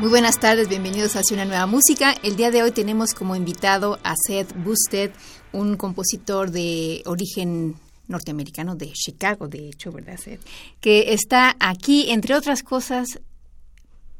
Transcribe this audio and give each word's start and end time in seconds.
Muy 0.00 0.08
buenas 0.08 0.40
tardes, 0.40 0.66
bienvenidos 0.66 1.14
a 1.14 1.20
una 1.30 1.44
nueva 1.44 1.66
música. 1.66 2.14
El 2.22 2.34
día 2.34 2.50
de 2.50 2.62
hoy 2.62 2.70
tenemos 2.70 3.12
como 3.12 3.36
invitado 3.36 3.98
a 4.02 4.14
Seth 4.16 4.50
Busted, 4.64 5.10
un 5.52 5.76
compositor 5.76 6.50
de 6.50 7.02
origen 7.04 7.76
norteamericano 8.08 8.76
de 8.76 8.90
Chicago, 8.94 9.46
de 9.46 9.68
hecho, 9.68 9.92
¿verdad, 9.92 10.16
Seth? 10.16 10.40
Que 10.80 11.12
está 11.12 11.54
aquí, 11.60 12.10
entre 12.10 12.34
otras 12.34 12.62
cosas, 12.62 13.20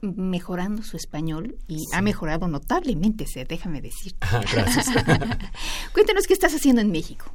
mejorando 0.02 0.82
su 0.82 0.98
español 0.98 1.56
y 1.66 1.78
ha 1.94 2.02
mejorado 2.02 2.46
notablemente, 2.46 3.26
Seth, 3.26 3.48
déjame 3.48 3.80
decir. 3.80 4.14
Ah, 4.20 4.42
gracias. 4.52 4.84
Cuéntanos 5.94 6.26
qué 6.26 6.34
estás 6.34 6.52
haciendo 6.52 6.82
en 6.82 6.90
México. 6.90 7.34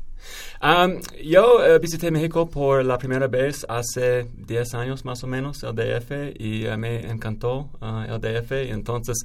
Um, 0.62 1.00
yo 1.22 1.64
eh, 1.64 1.80
visité 1.80 2.12
México 2.12 2.50
por 2.50 2.84
la 2.84 2.98
primera 2.98 3.28
vez 3.28 3.66
hace 3.68 4.28
10 4.36 4.74
años 4.76 5.06
más 5.06 5.24
o 5.24 5.28
menos, 5.28 5.64
el 5.64 5.76
DF, 5.76 6.34
y 6.40 6.66
eh, 6.66 6.78
me 6.78 7.10
encantó 7.10 7.70
uh, 7.82 8.12
el 8.12 8.20
DF. 8.20 8.52
Entonces 8.72 9.18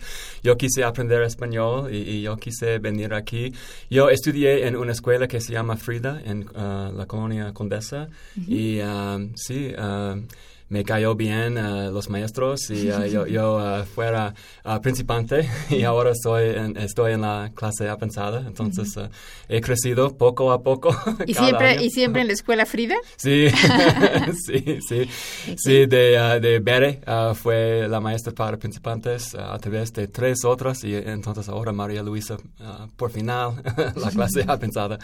yo 0.42 0.56
quise 0.56 0.84
aprender 0.84 1.22
español 1.22 1.92
y, 1.92 1.98
y, 1.98 2.22
yo 2.22 2.36
quise 2.36 2.78
venir 2.78 3.14
aquí. 3.14 3.52
Yo 3.88 4.10
estudié 4.10 4.66
en 4.66 4.76
una 4.76 4.92
escuela 4.92 5.28
que 5.28 5.40
se 5.40 5.52
llama 5.52 5.76
Frida 5.76 6.20
en 6.24 6.48
uh, 6.48 6.92
la 6.96 7.06
colonia 7.06 7.52
Condesa 7.54 8.08
y 8.46 8.80
um, 8.80 9.32
sí. 9.36 9.72
Me 10.70 10.84
cayó 10.84 11.16
bien 11.16 11.58
uh, 11.58 11.90
los 11.90 12.08
maestros 12.10 12.70
y 12.70 12.92
uh, 12.92 13.04
yo, 13.04 13.26
yo 13.26 13.56
uh, 13.56 13.84
fuera 13.84 14.32
principante 14.80 15.50
y 15.68 15.82
ahora 15.82 16.12
estoy 16.12 16.50
en, 16.50 16.76
estoy 16.76 17.14
en 17.14 17.22
la 17.22 17.50
clase 17.56 17.88
avanzada. 17.88 18.44
Entonces 18.46 18.96
he 19.48 19.60
crecido 19.60 20.16
poco 20.16 20.52
a 20.52 20.62
poco. 20.62 20.96
¿Y 21.26 21.34
siempre, 21.34 21.82
¿Y 21.82 21.90
siempre 21.90 22.20
en 22.20 22.28
la 22.28 22.34
escuela 22.34 22.66
Frida? 22.66 22.94
Sí, 23.16 23.48
sí, 24.46 24.78
sí. 24.88 25.08
Sí, 25.56 25.86
de, 25.86 26.38
de 26.40 26.60
Bere 26.60 27.00
fue 27.34 27.88
la 27.88 27.98
maestra 27.98 28.32
para 28.32 28.56
principantes 28.56 29.34
a 29.34 29.58
través 29.58 29.92
de 29.92 30.06
tres 30.06 30.44
otras 30.44 30.84
y 30.84 30.94
entonces 30.94 31.48
ahora 31.48 31.72
María 31.72 32.04
Luisa 32.04 32.36
por 32.96 33.10
final 33.10 33.60
la 33.96 34.10
clase 34.12 34.44
avanzada. 34.46 35.00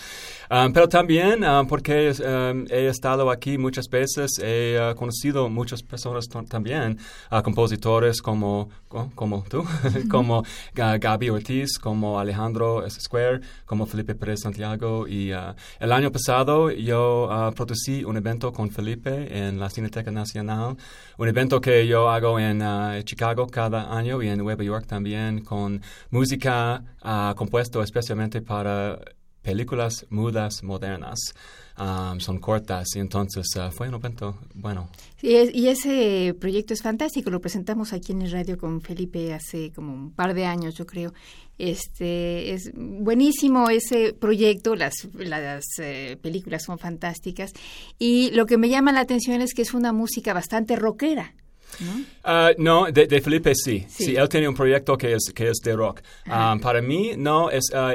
Um, 0.49 0.73
pero 0.73 0.89
también 0.89 1.41
porque 1.69 2.13
um, 2.21 2.67
he 2.71 2.87
estado 2.87 3.29
aquí 3.33 3.59
muchas 3.59 3.89
veces, 3.89 4.31
he 4.41 4.95
conocido 4.97 5.56
muchas 5.57 5.83
personas 5.83 6.29
también, 6.49 6.99
uh, 7.33 7.43
compositores 7.43 8.23
como, 8.23 8.69
como 9.15 9.43
tú, 9.49 9.65
como 10.11 10.45
Gaby 10.75 11.31
Ortiz, 11.31 11.79
como 11.79 12.21
Alejandro 12.21 12.89
Square, 12.89 13.41
como 13.65 13.87
Felipe 13.87 14.15
Pérez 14.15 14.41
Santiago. 14.43 15.09
Y 15.09 15.33
uh, 15.33 15.55
el 15.81 15.91
año 15.93 16.13
pasado 16.13 16.71
yo 16.71 17.29
uh, 17.29 17.53
producí 17.55 18.05
un 18.05 18.17
evento 18.17 18.53
con 18.53 18.71
Felipe 18.71 19.13
en 19.37 19.59
la 19.59 19.71
Cineteca 19.71 20.11
Nacional, 20.11 20.77
un 21.17 21.29
evento 21.29 21.61
que 21.61 21.87
yo 21.87 22.09
hago 22.11 22.39
en 22.39 22.63
Chicago 23.05 23.47
cada 23.47 23.97
año 23.97 24.23
y 24.23 24.29
en 24.29 24.39
Nueva 24.39 24.63
York 24.63 24.87
también 24.87 25.43
con 25.43 25.81
música 26.11 26.83
compuesta 27.37 27.83
especialmente 27.83 28.43
para 28.43 28.99
películas 29.43 30.07
mudas 30.11 30.63
modernas. 30.63 31.35
Um, 31.79 32.21
son 32.21 32.39
cortas 32.39 32.87
y 32.97 33.01
entonces 33.01 33.45
uh, 33.57 33.71
fue 33.71 33.89
un 33.89 33.97
evento 33.97 34.39
bueno. 34.55 34.89
Y 35.21 35.69
ese 35.69 36.35
proyecto 36.41 36.73
es 36.73 36.81
fantástico, 36.81 37.29
lo 37.29 37.41
presentamos 37.41 37.93
aquí 37.93 38.13
en 38.13 38.23
el 38.23 38.31
radio 38.31 38.57
con 38.57 38.81
Felipe 38.81 39.35
hace 39.35 39.73
como 39.73 39.93
un 39.93 40.11
par 40.11 40.33
de 40.33 40.47
años, 40.47 40.75
yo 40.75 40.87
creo. 40.87 41.13
Este 41.59 42.55
es 42.55 42.71
buenísimo 42.75 43.69
ese 43.69 44.15
proyecto, 44.15 44.75
las, 44.75 44.95
las 45.15 45.65
eh, 45.79 46.17
películas 46.23 46.63
son 46.65 46.79
fantásticas 46.79 47.53
y 47.99 48.31
lo 48.31 48.47
que 48.47 48.57
me 48.57 48.71
llama 48.71 48.93
la 48.93 49.01
atención 49.01 49.43
es 49.43 49.53
que 49.53 49.63
es 49.63 49.75
una 49.75 49.93
música 49.93 50.33
bastante 50.33 50.77
rockera. 50.77 51.35
¿No? 51.81 51.93
Uh, 52.25 52.55
no, 52.59 52.87
de, 52.91 53.07
de, 53.07 53.21
Felipe 53.21 53.55
sí. 53.55 53.85
sí. 53.89 54.05
sí. 54.07 54.17
él 54.17 54.29
tiene 54.29 54.49
un 54.49 54.55
proyecto 54.55 54.97
que 54.97 55.13
es, 55.15 55.31
que 55.35 55.51
es 55.51 55.59
de 55.63 55.77
rock. 55.77 56.01
Um, 56.27 56.59
para 56.61 56.81
mí, 56.81 57.13
no, 57.17 57.51
es, 57.51 57.65
uh, 57.73 57.91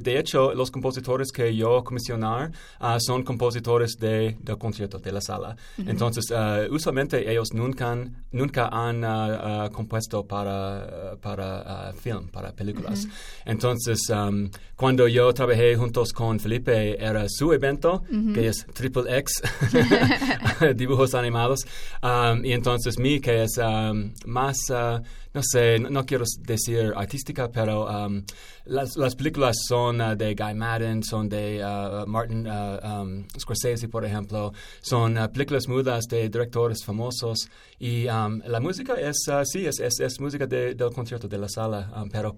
de 0.00 0.18
hecho, 0.18 0.54
los 0.54 0.70
compositores 0.70 1.30
que 1.30 1.54
yo 1.54 1.84
comisionar 1.84 2.50
uh, 2.80 2.98
son 2.98 3.22
compositores 3.22 3.96
de, 3.98 4.36
del 4.40 4.58
concierto, 4.58 4.98
de 4.98 5.12
la 5.12 5.20
sala. 5.20 5.56
-huh. 5.78 5.90
Entonces, 5.90 6.24
usualmente 6.70 7.30
ellos 7.30 7.52
nunca, 7.52 7.96
nunca 8.32 8.68
han 8.68 9.70
compuesto 9.70 10.24
para, 10.26 11.16
para 11.20 11.92
film, 11.92 12.28
para 12.28 12.52
películas. 12.52 13.06
-huh. 13.06 13.10
Entonces, 13.44 14.00
um, 14.10 14.48
cuando 14.76 15.06
yo 15.08 15.32
trabajé 15.32 15.76
juntos 15.76 16.12
con 16.12 16.40
Felipe, 16.40 16.96
era 17.02 17.26
su 17.28 17.52
evento, 17.52 18.02
-huh. 18.10 18.34
que 18.34 18.48
es 18.48 18.66
Triple 18.72 19.18
X, 19.18 19.42
dibujos 20.76 21.14
animados. 21.14 21.60
Um, 22.02 22.44
y 22.44 22.52
entonces, 22.52 22.98
mi 22.98 23.15
que 23.20 23.44
es 23.44 23.58
um, 23.58 24.12
más, 24.26 24.56
uh, 24.70 25.00
no 25.34 25.42
sé, 25.42 25.78
no, 25.78 25.90
no, 25.90 26.04
quiero 26.04 26.24
decir 26.40 26.92
artística, 26.96 27.50
pero 27.50 27.86
um, 27.86 28.24
las, 28.64 28.96
las, 28.96 29.14
películas 29.14 29.56
son 29.68 30.00
uh, 30.00 30.16
de 30.16 30.34
Guy 30.34 30.54
Madden, 30.54 31.02
son 31.02 31.28
de 31.28 31.62
uh, 31.64 32.06
Martin 32.06 32.46
um, 32.46 33.24
Scorsese, 33.38 33.88
por 33.88 34.04
ejemplo, 34.04 34.52
son 34.80 35.14
películas 35.32 35.68
mudas 35.68 36.04
de 36.06 36.28
directores 36.28 36.84
famosos 36.84 37.48
y 37.78 38.04
la 38.04 38.60
música 38.60 38.94
es, 38.94 39.26
sí, 39.44 39.66
es, 39.66 39.80
es, 39.80 40.00
es 40.00 40.20
música 40.20 40.46
de, 40.46 40.74
del 40.74 40.90
concierto 40.90 41.28
de 41.28 41.38
la 41.38 41.48
sala, 41.48 41.90
pero 42.10 42.36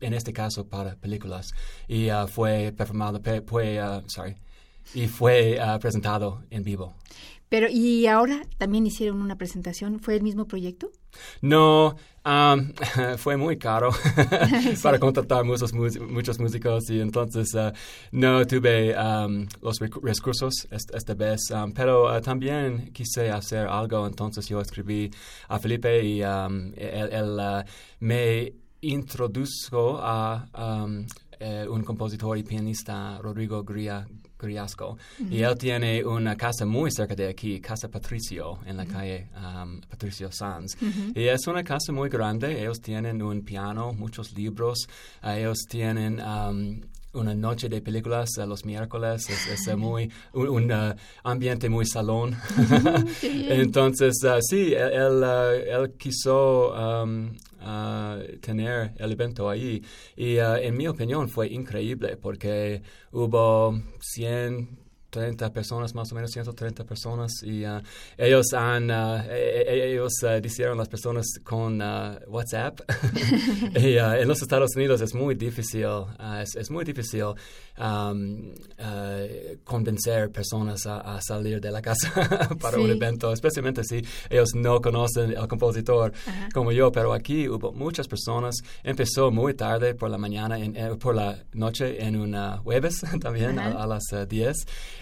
en 0.00 0.14
este 0.14 0.32
caso 0.32 0.66
para 0.66 0.94
películas 0.94 1.52
y 1.88 2.08
fue 2.28 2.72
performado, 2.76 3.20
fue, 3.46 3.80
sorry, 4.06 4.36
y 4.94 5.08
fue 5.08 5.58
presentado 5.80 6.42
en 6.50 6.62
vivo. 6.62 6.94
Pero, 7.48 7.68
¿y 7.70 8.06
ahora 8.06 8.42
también 8.58 8.86
hicieron 8.86 9.22
una 9.22 9.36
presentación? 9.36 10.00
¿Fue 10.00 10.16
el 10.16 10.22
mismo 10.22 10.46
proyecto? 10.46 10.90
No, 11.40 11.96
um, 12.24 12.72
fue 13.18 13.36
muy 13.36 13.56
caro 13.56 13.90
para 14.82 14.98
contratar 14.98 15.44
muchos, 15.44 15.72
muchos 15.72 16.38
músicos 16.38 16.90
y 16.90 17.00
entonces 17.00 17.54
uh, 17.54 17.72
no 18.12 18.46
tuve 18.46 18.94
um, 18.96 19.46
los 19.62 19.78
recursos 19.78 20.66
esta, 20.70 20.96
esta 20.96 21.14
vez, 21.14 21.50
um, 21.50 21.72
pero 21.72 22.14
uh, 22.14 22.20
también 22.20 22.90
quise 22.92 23.30
hacer 23.30 23.66
algo, 23.66 24.06
entonces 24.06 24.48
yo 24.48 24.60
escribí 24.60 25.10
a 25.48 25.58
Felipe 25.58 26.04
y 26.04 26.22
él, 26.22 26.74
él 26.76 27.38
uh, 27.38 27.62
me 28.00 28.52
introdujo 28.80 29.98
a 30.00 30.46
eh, 31.38 31.66
un 31.68 31.82
compositor 31.82 32.38
y 32.38 32.42
pianista, 32.42 33.18
Rodrigo 33.18 33.62
Gria, 33.62 34.06
-huh. 35.18 35.32
Y 35.32 35.42
él 35.42 35.56
tiene 35.56 36.04
una 36.04 36.36
casa 36.36 36.64
muy 36.66 36.90
cerca 36.90 37.14
de 37.14 37.28
aquí, 37.28 37.60
Casa 37.60 37.88
Patricio, 37.88 38.58
en 38.66 38.76
la 38.76 38.84
calle 38.86 39.28
um, 39.36 39.80
Patricio 39.80 40.30
Sanz. 40.30 40.76
Y 41.14 41.28
es 41.28 41.46
una 41.46 41.62
casa 41.62 41.92
muy 41.92 42.08
grande. 42.08 42.60
Ellos 42.60 42.80
tienen 42.80 43.22
un 43.22 43.42
piano, 43.42 43.92
muchos 43.92 44.32
libros. 44.32 44.86
Uh, 45.22 45.30
ellos 45.30 45.58
tienen 45.68 46.20
um, 46.20 46.80
una 47.16 47.34
noche 47.34 47.68
de 47.68 47.80
películas 47.80 48.30
uh, 48.38 48.46
los 48.46 48.64
miércoles. 48.64 49.28
Es, 49.28 49.68
es 49.68 49.76
muy, 49.76 50.10
un, 50.32 50.48
un 50.48 50.72
uh, 50.72 50.94
ambiente 51.24 51.68
muy 51.68 51.86
salón. 51.86 52.36
Entonces, 53.22 54.14
uh, 54.24 54.40
sí, 54.40 54.74
él, 54.74 55.22
él 55.22 55.94
quiso 55.98 56.72
um, 56.72 57.30
Uh, 57.58 58.38
tener 58.40 58.92
el 58.96 59.10
evento 59.10 59.50
ahí. 59.50 59.82
Y 60.14 60.38
uh, 60.38 60.54
en 60.54 60.76
mi 60.76 60.86
opinión 60.86 61.28
fue 61.28 61.48
increíble 61.48 62.16
porque 62.16 62.80
hubo 63.10 63.76
100 63.98 64.85
30 65.16 65.50
personas, 65.50 65.94
más 65.94 66.12
o 66.12 66.14
menos 66.14 66.30
130 66.30 66.84
personas, 66.84 67.42
y 67.42 67.64
uh, 67.64 67.80
ellos 68.18 68.52
han, 68.52 68.90
uh, 68.90 69.22
ellos 69.30 70.12
uh, 70.22 70.42
dijeron 70.42 70.76
las 70.76 70.90
personas 70.90 71.26
con 71.42 71.80
WhatsApp. 72.28 72.80
y 73.74 73.96
en 73.96 74.28
los 74.28 74.42
Estados 74.42 74.76
Unidos 74.76 75.00
es 75.00 75.14
muy 75.14 75.34
difícil, 75.34 75.86
es, 76.42 76.54
es, 76.54 76.70
muy 76.70 76.84
difícil 76.84 77.24
um, 77.78 78.52
convencer 79.64 80.30
personas 80.30 80.86
a, 80.86 81.16
a, 81.16 81.20
salir 81.20 81.60
de 81.60 81.70
la 81.70 81.82
casa 81.82 82.12
para 82.60 82.76
sí. 82.76 82.82
un 82.82 82.90
evento, 82.90 83.32
especialmente 83.32 83.82
si 83.84 84.02
ellos 84.30 84.54
no 84.54 84.80
conocen 84.80 85.36
al 85.36 85.48
compositor 85.48 86.12
como 86.52 86.72
yo, 86.72 86.92
pero 86.92 87.12
aquí 87.12 87.48
hubo 87.48 87.72
muchas 87.72 88.08
personas, 88.08 88.56
empezó 88.82 89.30
muy 89.30 89.54
tarde 89.54 89.94
por 89.94 90.10
la 90.10 90.18
mañana, 90.18 90.58
en, 90.58 90.76
eh, 90.76 90.96
por 90.98 91.14
la 91.14 91.44
noche 91.52 92.04
en 92.04 92.16
una 92.16 92.58
jueves 92.58 93.02
también 93.20 93.58
a, 93.58 93.82
a, 93.82 93.86
las 93.86 94.04
10 94.28 94.56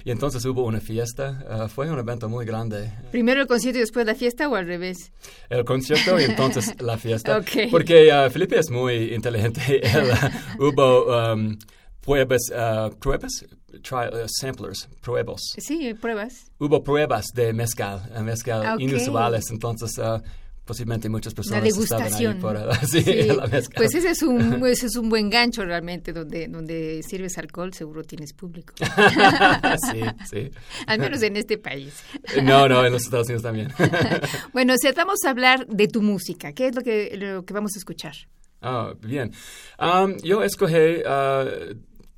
y 0.04 0.10
entonces 0.10 0.44
hubo 0.44 0.64
una 0.64 0.80
fiesta. 0.80 1.44
Uh, 1.64 1.68
fue 1.68 1.90
un 1.90 1.98
evento 1.98 2.28
muy 2.28 2.44
grande. 2.44 2.90
¿Primero 3.10 3.40
el 3.42 3.46
concierto 3.46 3.78
y 3.78 3.80
después 3.80 4.06
la 4.06 4.14
fiesta 4.14 4.48
o 4.48 4.54
al 4.54 4.66
revés? 4.66 5.12
El 5.48 5.64
concierto 5.64 6.18
y 6.20 6.24
entonces 6.24 6.74
la 6.80 6.98
fiesta. 6.98 7.38
Ok. 7.38 7.70
Porque 7.70 8.10
uh, 8.12 8.30
Felipe 8.30 8.58
es 8.58 8.70
muy 8.70 9.14
inteligente. 9.14 9.80
Él, 9.82 10.10
uh, 10.58 10.64
hubo 10.64 11.32
um, 11.32 11.56
pruebas, 12.04 12.42
uh, 12.50 12.94
pruebas 12.98 13.44
Tri- 13.82 14.12
uh, 14.12 14.26
samplers, 14.28 14.88
pruebas. 15.00 15.40
Sí, 15.58 15.94
pruebas. 15.94 16.50
Hubo 16.58 16.82
pruebas 16.82 17.26
de 17.34 17.52
mezcal, 17.52 18.02
uh, 18.16 18.22
mezcal 18.22 18.64
Ah, 18.64 18.74
ok. 18.74 18.80
inusuales, 18.80 19.50
entonces 19.50 19.98
uh, 19.98 20.20
posiblemente 20.64 21.08
muchas 21.08 21.34
personas 21.34 21.64
estaban 21.66 22.12
ahí 22.12 22.24
degustación. 22.24 22.40
por 22.40 22.74
sí, 22.88 23.02
Sí, 23.02 23.22
la 23.24 23.46
mezcal. 23.48 23.74
Pues 23.76 23.94
ese 23.94 24.10
es 24.10 24.22
un 24.22 24.64
ese 24.66 24.86
es 24.86 24.96
un 24.96 25.08
buen 25.08 25.28
gancho 25.28 25.64
realmente 25.64 26.12
donde 26.12 26.46
donde 26.48 27.02
sirves 27.02 27.36
alcohol 27.36 27.74
seguro 27.74 28.02
tienes 28.04 28.32
público. 28.32 28.74
sí, 29.90 30.00
sí. 30.30 30.50
Al 30.86 30.98
menos 31.00 31.20
en 31.22 31.36
este 31.36 31.58
país. 31.58 31.94
No, 32.42 32.68
no, 32.68 32.84
en 32.86 32.92
los 32.92 33.02
Estados 33.02 33.26
Unidos 33.26 33.42
también. 33.42 33.72
Bueno, 34.52 34.74
si 34.78 34.90
vamos 34.92 35.18
a 35.26 35.30
hablar 35.30 35.66
de 35.66 35.88
tu 35.88 36.00
música, 36.00 36.52
¿qué 36.52 36.68
es 36.68 36.74
lo 36.76 36.82
que 36.82 37.16
lo 37.16 37.44
que 37.44 37.52
vamos 37.54 37.72
a 37.74 37.78
escuchar? 37.78 38.14
Ah, 38.62 38.94
bien. 39.00 39.32
Um, 39.78 40.16
yo 40.22 40.42
escogí 40.42 41.02
uh, 41.04 41.74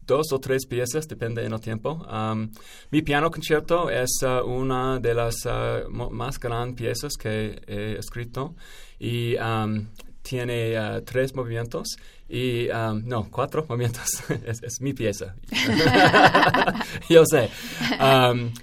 dos 0.06 0.32
o 0.32 0.38
tres 0.38 0.66
piezas, 0.66 1.06
depende 1.08 1.42
del 1.42 1.60
tiempo. 1.60 2.06
Um, 2.10 2.50
mi 2.90 3.02
piano 3.02 3.30
concierto 3.30 3.90
es 3.90 4.10
uh, 4.22 4.44
una 4.46 4.98
de 5.00 5.14
las 5.14 5.44
uh, 5.46 5.88
mo- 5.90 6.10
más 6.10 6.38
grandes 6.38 6.76
piezas 6.76 7.12
que 7.18 7.60
he 7.66 7.96
escrito 7.98 8.54
y 8.98 9.36
um, 9.36 9.86
tiene 10.22 10.78
uh, 10.78 11.02
tres 11.02 11.34
movimientos 11.34 11.96
y 12.28 12.68
um, 12.70 13.02
no, 13.04 13.28
cuatro 13.30 13.64
movimientos. 13.68 14.22
es, 14.46 14.62
es 14.62 14.80
mi 14.80 14.92
pieza. 14.92 15.34
yo 17.08 17.24
sé. 17.24 17.50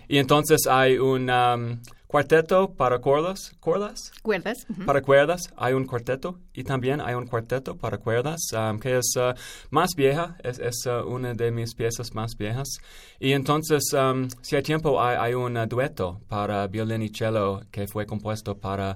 Y 0.08 0.18
entonces 0.18 0.68
hay 0.70 0.98
un 0.98 1.30
cuarteto 2.14 2.76
para 2.76 3.00
cuerdas, 3.00 3.54
cuerdas 3.60 4.12
¿Cuerdas? 4.22 4.68
Para 4.86 5.02
cuerdas 5.02 5.52
hay 5.58 5.74
un 5.74 5.88
cuarteto 5.88 6.38
y 6.54 6.64
también 6.64 7.02
hay 7.02 7.16
un 7.16 7.26
cuarteto 7.26 7.76
para 7.76 7.98
cuerdas 7.98 8.40
um, 8.54 8.78
que 8.78 9.00
es 9.00 9.16
uh, 9.16 9.34
más 9.72 9.90
vieja, 9.98 10.38
es, 10.44 10.60
es, 10.60 10.86
uh, 10.86 11.08
una 11.08 11.34
de 11.34 11.50
mis 11.50 11.74
piezas 11.74 12.14
más 12.14 12.38
viejas. 12.38 12.68
Y 13.20 13.32
entonces, 13.32 13.82
um, 13.94 14.28
si 14.44 14.56
hay 14.56 14.62
tiempo, 14.62 15.02
hay, 15.02 15.18
hay 15.20 15.34
un 15.34 15.58
uh, 15.58 15.66
dueto 15.66 16.22
para 16.28 16.68
violín 16.68 17.02
y 17.02 17.10
cello 17.10 17.62
que 17.72 17.88
fue 17.88 18.06
compuesto 18.06 18.60
para 18.60 18.96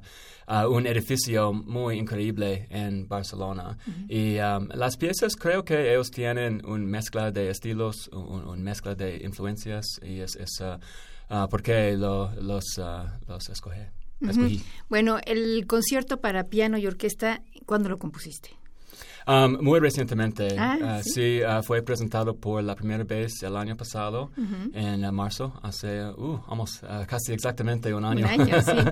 un 0.70 0.88
edificio 0.88 1.52
muy 1.52 1.98
increíble 1.98 2.68
en 2.70 3.08
Barcelona. 3.08 3.78
Y 4.08 4.38
um, 4.38 4.70
las 4.76 4.96
piezas 4.96 5.36
creo 5.36 5.66
que 5.66 5.92
ellos 5.92 6.10
tienen 6.12 6.62
una 6.66 6.86
mezcla 6.86 7.32
de 7.32 7.50
estilos, 7.50 8.10
una 8.14 8.64
mezcla 8.64 8.94
de 8.96 9.18
influencias 9.26 10.00
y 10.04 10.20
es, 10.22 10.36
es 10.36 10.62
uh, 11.30 11.48
porque 11.50 11.96
lo, 11.98 12.32
los, 12.42 12.78
uh, 12.78 13.08
los 13.28 13.50
escogí. 13.50 13.82
escogí. 14.22 14.64
Bueno, 14.90 15.20
el 15.26 15.66
concierto 15.68 16.20
para 16.22 16.46
piano 16.46 16.78
y 16.78 16.88
orquesta, 16.88 17.44
¿cuándo 17.66 17.90
lo 17.90 18.00
compusiste? 18.00 18.57
Um, 19.28 19.58
muy 19.62 19.80
recientemente, 19.82 20.56
Ah, 20.58 20.78
uh, 21.00 21.04
¿sí? 21.04 21.12
sí, 21.12 21.42
uh, 21.44 21.62
fue 21.62 21.82
presentado 21.82 22.36
por 22.36 22.64
la 22.64 22.76
primera 22.76 23.04
vez 23.04 23.44
el 23.44 23.58
año 23.58 23.76
pasado, 23.76 24.32
en 24.74 25.04
uh, 25.04 25.12
marzo, 25.12 25.54
hace, 25.62 26.06
uh, 26.06 26.40
vamos, 26.48 26.82
casi 27.08 27.34
exactamente 27.34 27.94
un 27.94 28.06
año. 28.06 28.26
año, 28.26 28.62
sí. 28.62 28.72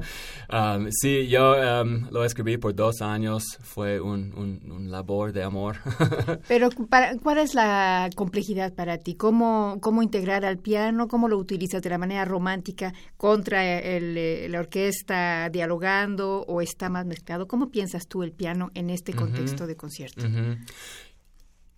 Um, 0.52 0.88
sí, 0.92 1.28
yo 1.28 1.54
um, 1.82 2.08
lo 2.12 2.24
escribí 2.24 2.58
por 2.58 2.74
dos 2.76 3.02
años, 3.02 3.44
fue 3.62 4.00
un, 4.00 4.34
un, 4.36 4.72
un 4.72 4.92
labor 4.92 5.32
de 5.32 5.44
amor. 5.44 5.78
Pero 6.48 6.70
para, 6.90 7.18
¿cuál 7.18 7.40
es 7.40 7.54
la 7.56 8.10
complejidad 8.16 8.74
para 8.74 8.98
ti? 8.98 9.16
¿Cómo, 9.16 9.78
¿Cómo 9.82 10.04
integrar 10.04 10.46
al 10.46 10.58
piano? 10.58 11.08
¿Cómo 11.08 11.28
lo 11.28 11.38
utilizas 11.38 11.82
de 11.82 11.90
la 11.90 11.98
manera 11.98 12.26
romántica 12.26 12.94
contra 13.18 13.80
el, 13.80 14.18
eh, 14.18 14.48
la 14.50 14.60
orquesta 14.60 15.50
dialogando 15.50 16.44
o 16.48 16.62
está 16.62 16.90
más 16.90 17.06
mezclado? 17.06 17.48
¿Cómo 17.48 17.70
piensas 17.70 18.08
tú 18.08 18.24
el 18.24 18.32
piano 18.32 18.70
en 18.76 18.90
este 18.90 19.14
contexto 19.14 19.66
de 19.68 19.76
concierto? 19.76 20.25
Ujú. 20.26 20.58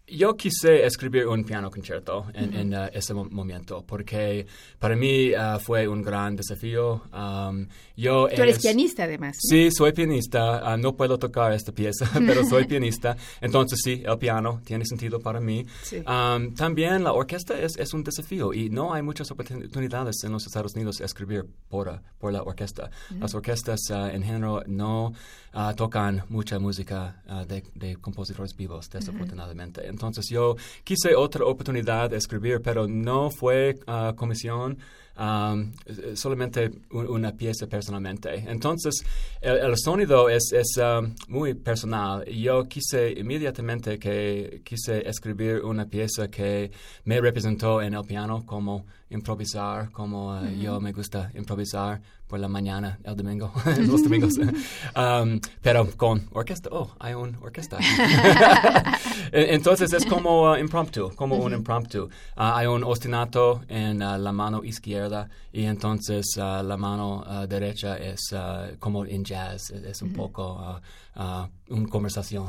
Yo 0.10 0.38
quise 0.38 0.86
escribir 0.86 1.28
un 1.28 1.44
piano 1.44 1.70
concierto 1.70 2.28
en, 2.34 2.54
en, 2.54 2.74
uh, 2.74 2.88
ese 2.94 3.14
mo- 3.14 3.26
momento 3.30 3.84
porque 3.86 4.48
para 4.80 4.96
mí 4.96 5.34
uh, 5.34 5.60
fue 5.60 5.86
un 5.86 6.02
gran 6.02 6.34
desafío. 6.38 7.02
Um, 7.12 7.68
yo 7.98 8.30
Tú 8.34 8.42
eres 8.42 8.56
es- 8.56 8.62
pianista 8.62 9.04
además. 9.04 9.36
¿no? 9.36 9.50
Sí, 9.50 9.70
soy 9.70 9.92
pianista. 9.92 10.60
ah, 10.64 10.78
no 10.78 10.96
puedo 10.96 11.20
tocar 11.20 11.52
esta 11.52 11.74
pieza, 11.74 12.10
pero 12.26 12.46
soy 12.46 12.64
pianista. 12.68 13.18
Entonces 13.42 13.82
sí, 13.84 14.02
el 14.06 14.18
piano 14.18 14.62
tiene 14.64 14.86
sentido 14.86 15.20
para 15.20 15.42
mí. 15.42 15.66
Sí. 15.84 16.02
Am, 16.06 16.54
también 16.56 17.04
la 17.04 17.12
orquesta 17.12 17.60
es, 17.60 17.76
es 17.76 17.94
un 17.94 18.06
desafío 18.06 18.54
y 18.54 18.70
no 18.70 18.94
hay 18.94 19.02
muchas 19.02 19.30
oportunidades 19.30 20.24
en 20.24 20.32
los 20.32 20.46
Estados 20.48 20.74
Unidos 20.74 21.00
de 21.00 21.06
escribir 21.06 21.44
por, 21.68 22.02
por 22.18 22.32
la 22.32 22.44
orquesta. 22.44 22.90
Las 23.20 23.36
orquestas 23.36 23.82
ah, 23.92 24.10
en 24.14 24.24
general 24.24 24.64
no 24.68 25.12
ah, 25.54 25.74
tocan 25.76 26.24
mucha 26.30 26.60
música 26.60 27.22
ah, 27.28 27.46
de, 27.46 27.64
de 27.76 27.96
compositores 27.98 28.56
vivos, 28.56 28.90
desafortunadamente. 28.90 29.88
Entonces 29.88 30.28
yo 30.30 30.56
quise 30.84 31.16
otra 31.16 31.46
oportunidad 31.46 32.10
de 32.10 32.18
escribir, 32.18 32.62
pero 32.62 32.88
no 32.88 33.30
fue 33.32 33.80
ah, 33.88 34.14
comisión. 34.16 34.78
um, 35.20 35.72
solamente 36.14 36.70
un- 36.92 37.08
una 37.08 37.32
pieza 37.32 37.66
personalmente. 37.66 38.36
Entonces, 38.48 39.04
el, 39.42 39.58
el 39.58 39.76
sonido 39.78 40.30
es, 40.30 40.52
es 40.54 40.78
um, 40.78 41.16
muy 41.28 41.56
personal. 41.56 42.24
Yo 42.26 42.66
quise 42.66 43.14
inmediatamente 43.18 43.98
que 43.98 44.62
quise 44.64 45.10
escribir 45.10 45.62
una 45.64 45.86
pieza 45.88 46.28
que 46.30 46.70
me 47.06 47.20
representó 47.20 47.82
en 47.82 47.96
el 47.96 48.04
piano 48.06 48.46
como 48.46 48.86
improvisar, 49.10 49.90
como 49.92 50.40
uh, 50.40 50.48
yo 50.62 50.80
me 50.80 50.92
gusta 50.92 51.32
improvisar 51.34 52.00
por 52.27 52.39
la 52.39 52.47
mañana, 52.47 53.00
el 53.03 53.15
domingo, 53.15 53.51
los 53.79 54.03
domingos. 54.03 54.33
Um, 54.95 55.39
pero 55.62 55.88
con 55.95 56.27
orquesta, 56.33 56.69
oh, 56.71 56.89
hay 57.00 57.13
una 57.13 57.38
orquesta. 57.39 57.77
En- 59.31 59.53
Entonces 59.56 59.94
es 59.94 60.06
como 60.06 60.51
uh, 60.51 60.56
impromptu, 60.57 61.13
como 61.15 61.35
un 61.38 61.53
impromptu. 61.53 62.09
Ah, 62.35 62.57
hay 62.57 62.68
un 62.68 62.83
ostinato 62.83 63.62
en 63.68 64.01
ah, 64.01 64.18
la 64.18 64.31
mano 64.31 64.63
izquierda 64.63 65.29
y 65.51 65.63
entonces 65.65 66.25
ah, 66.39 66.63
la 66.63 66.77
mano 66.77 67.24
ah, 67.25 67.45
derecha 67.47 67.97
es 67.97 68.33
como 68.79 69.06
en 69.06 69.24
jazz, 69.24 69.69
es, 69.71 69.83
es 69.83 70.01
un 70.01 70.13
poco 70.13 70.57
ah, 70.60 70.81
ah, 71.15 71.50
una 71.69 71.88
conversación 71.89 72.48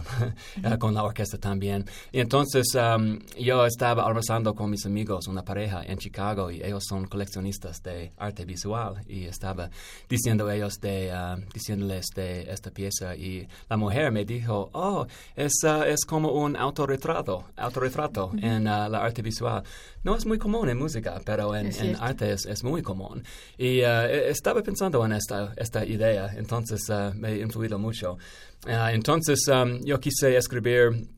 ah, 0.64 0.78
con 0.78 0.94
la 0.94 1.02
orquesta 1.02 1.38
también. 1.38 1.84
Y 2.12 2.20
entonces 2.20 2.66
um, 2.74 3.18
yo 3.38 3.66
estaba 3.66 4.04
almorzando 4.06 4.54
con 4.54 4.70
mis 4.70 4.86
amigos, 4.86 5.26
una 5.26 5.42
pareja 5.44 5.82
en 5.84 5.98
Chicago 5.98 6.50
y 6.50 6.62
ellos 6.62 6.84
son 6.88 7.06
coleccionistas 7.06 7.82
de 7.82 8.12
arte 8.16 8.44
visual 8.44 9.02
y 9.06 9.24
estaba 9.24 9.67
diciendo 10.08 10.50
ellos 10.50 10.80
de, 10.80 11.10
ah, 11.12 11.36
diciéndoles 11.52 12.06
de 12.14 12.50
esta 12.50 12.70
pieza 12.70 13.16
y 13.16 13.48
la 13.68 13.76
mujer 13.76 14.10
me 14.12 14.24
dijo, 14.24 14.70
oh, 14.72 15.06
es, 15.36 15.52
ah, 15.64 15.86
es 15.86 16.04
como 16.04 16.32
un 16.32 16.56
autorretrato, 16.56 17.44
autorretrato 17.56 18.32
en 18.40 18.66
ah, 18.68 18.88
la 18.88 18.98
arte 19.04 19.22
visual. 19.22 19.62
No 20.04 20.16
es 20.16 20.26
muy 20.26 20.38
común 20.38 20.68
en 20.68 20.78
música, 20.78 21.20
pero 21.24 21.54
en, 21.54 21.66
Es 21.66 21.80
en 21.80 21.96
arte 21.96 22.32
es, 22.32 22.46
es 22.46 22.64
muy 22.64 22.82
común. 22.82 23.22
Y 23.56 23.80
e- 23.80 24.30
estaba 24.30 24.62
pensando 24.62 25.04
en 25.04 25.12
esta, 25.12 25.52
esta 25.56 25.84
idea, 25.84 26.30
entonces 26.36 26.80
me 27.14 27.28
ha 27.28 27.36
influido 27.36 27.78
mucho. 27.78 28.18
Entonces 28.66 29.46
um, 29.48 29.80
yo 29.84 30.00
quise 30.00 30.36
escribir 30.36 31.08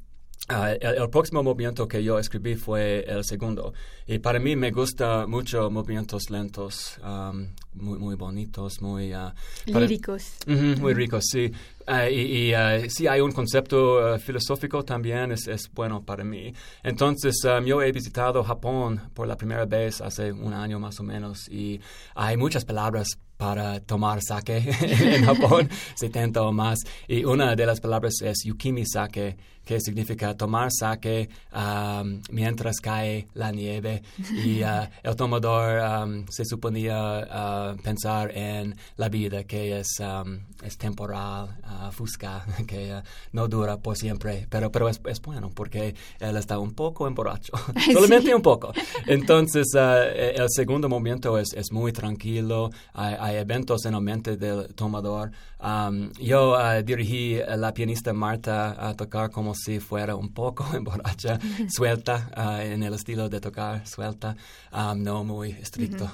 Ah, 0.49 0.73
el, 0.73 0.97
el 1.03 1.11
próximo 1.11 1.45
movimiento 1.45 1.87
que 1.87 2.03
yo 2.03 2.19
escribí 2.19 2.57
fue 2.57 3.05
el 3.07 3.23
segundo. 3.25 3.73
Y 4.07 4.19
para 4.19 4.41
mí 4.41 4.57
me 4.57 4.73
gusta 4.73 5.27
mucho 5.29 5.71
movimientos 5.71 6.29
lentos, 6.29 6.99
um, 7.05 7.47
muy, 7.75 7.99
muy 8.01 8.15
bonitos, 8.17 8.83
muy... 8.83 9.13
ah, 9.13 9.33
para- 9.73 9.81
Líricos. 9.87 10.25
Muy 10.49 10.93
ricos, 10.95 11.27
sí. 11.31 11.53
Ah, 11.87 12.09
y 12.11 12.53
y, 12.53 12.91
sí 12.91 13.07
hay 13.07 13.21
un 13.21 13.31
concepto 13.31 14.19
filosófico 14.19 14.83
también, 14.85 15.31
es, 15.31 15.47
es 15.47 15.71
bueno 15.73 16.03
para 16.05 16.25
mí. 16.25 16.53
Entonces, 16.83 17.37
um, 17.45 17.65
yo 17.65 17.81
he 17.81 17.93
visitado 17.93 18.43
Japón 18.43 19.01
por 19.15 19.29
la 19.29 19.37
primera 19.37 19.67
vez 19.67 20.01
hace 20.01 20.33
un 20.33 20.53
año 20.53 20.81
más 20.81 20.99
o 20.99 21.05
menos 21.05 21.49
y 21.49 21.81
hay 22.17 22.37
muchas 22.37 22.65
palabras 22.65 23.07
para 23.37 23.79
tomar 23.81 24.21
sake 24.21 24.59
en 24.83 25.25
Japón, 25.25 25.69
70 25.95 26.43
o 26.43 26.53
más. 26.53 26.81
Y 27.07 27.25
una 27.25 27.55
de 27.55 27.67
las 27.67 27.81
palabras 27.81 28.15
es 28.23 28.43
yukimi 28.45 28.85
sake, 28.85 29.37
que 29.71 29.81
significa 29.81 30.35
tomar 30.35 30.69
sake 30.73 31.29
um, 31.55 32.21
mientras 32.33 32.81
cae 32.81 33.29
la 33.35 33.53
nieve. 33.53 34.03
Y 34.45 34.63
ah, 34.63 34.91
el 35.05 35.15
tomador 35.15 35.79
um, 35.79 36.27
se 36.29 36.45
suponía 36.45 36.97
ah, 37.31 37.77
pensar 37.85 38.37
en 38.37 38.75
la 38.97 39.09
vida 39.09 39.45
que 39.45 39.79
es, 39.79 40.01
um, 40.01 40.41
es 40.65 40.77
temporal, 40.77 41.57
ah, 41.63 41.91
fusca, 41.93 42.45
que 42.67 42.95
ah, 42.95 43.05
no 43.33 43.47
dura 43.47 43.77
por 43.77 43.97
siempre, 43.97 44.49
pero, 44.51 44.73
pero 44.73 44.89
es, 44.89 45.01
es 45.07 45.21
bueno 45.23 45.51
porque 45.55 45.95
él 46.19 46.37
está 46.37 46.59
un 46.59 46.75
poco 46.75 47.07
emborracho, 47.07 47.53
solamente 47.93 48.35
un 48.35 48.43
poco. 48.43 48.73
Entonces, 49.07 49.69
ah, 49.77 50.03
eh, 50.05 50.35
el 50.37 50.49
segundo 50.51 50.89
momento 50.89 51.39
es, 51.39 51.53
es 51.53 51.71
muy 51.71 51.93
tranquilo, 51.93 52.71
hay, 52.93 53.15
hay 53.21 53.37
eventos 53.37 53.85
en 53.85 53.93
la 53.93 54.01
mente 54.01 54.37
del 54.37 54.75
tomador. 54.75 55.31
Um, 55.63 56.11
yo 56.15 56.55
uh, 56.55 56.83
dirigí 56.83 57.39
a 57.39 57.55
la 57.55 57.75
pianista 57.75 58.15
Marta 58.15 58.75
a 58.79 58.95
tocar 58.95 59.31
como 59.31 59.55
si 59.63 59.81
fuera 59.81 60.17
un 60.17 60.33
poco 60.33 60.65
borracha, 60.81 61.39
suelta, 61.69 62.31
uh, 62.37 62.61
en 62.61 62.83
el 62.83 62.95
estilo 62.95 63.29
de 63.29 63.41
tocar, 63.41 63.87
suelta, 63.87 64.37
um, 64.73 65.03
no 65.03 65.25
muy 65.25 65.51
estricto. 65.51 66.11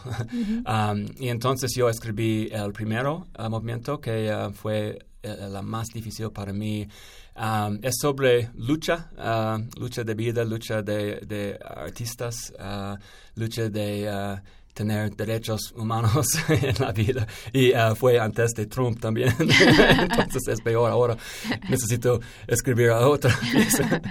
Um, 0.67 1.07
y 1.19 1.29
entonces 1.29 1.73
yo 1.77 1.89
escribí 1.89 2.49
el 2.53 2.73
primero 2.73 3.27
uh, 3.39 3.49
movimiento 3.49 4.01
que 4.01 4.51
fue 4.55 4.99
la 5.23 5.63
más 5.63 5.89
difícil 5.89 6.31
para 6.31 6.53
mí. 6.53 6.87
Um, 7.37 7.79
es 7.83 7.97
sobre 8.01 8.51
lucha, 8.55 9.11
lucha 9.77 10.05
de 10.05 10.15
vida, 10.15 10.45
lucha 10.45 10.83
de, 10.83 11.21
de 11.27 11.59
artistas, 11.63 12.53
lucha 13.35 13.69
de 13.69 14.41
tener 14.77 15.17
derechos 15.17 15.73
humanos 15.75 16.27
en 16.49 16.75
la 16.79 16.93
vida. 16.93 17.27
Y 17.51 17.73
uh, 17.73 17.97
fue 17.97 18.21
antes 18.21 18.53
de 18.53 18.67
Trump 18.67 19.01
también. 19.01 19.35
entonces 19.39 20.47
es 20.49 20.61
peor 20.61 20.91
ahora. 20.91 21.17
Necesito 21.71 22.21
escribir 22.47 22.91
otra 22.91 23.35
pieza. 23.53 24.03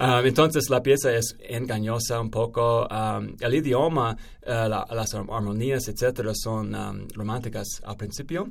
Um, 0.00 0.24
entonces 0.24 0.70
la 0.70 0.82
pieza 0.82 1.12
es 1.12 1.36
engañosa 1.46 2.18
un 2.20 2.30
poco. 2.30 2.88
Um, 2.88 3.36
el 3.38 3.54
idioma, 3.54 4.16
uh, 4.46 4.94
las 4.94 5.14
armonías, 5.14 5.88
etcétera, 5.88 6.32
son 6.34 6.74
um, 6.74 7.06
románticas 7.14 7.82
al 7.84 7.96
principio, 7.96 8.48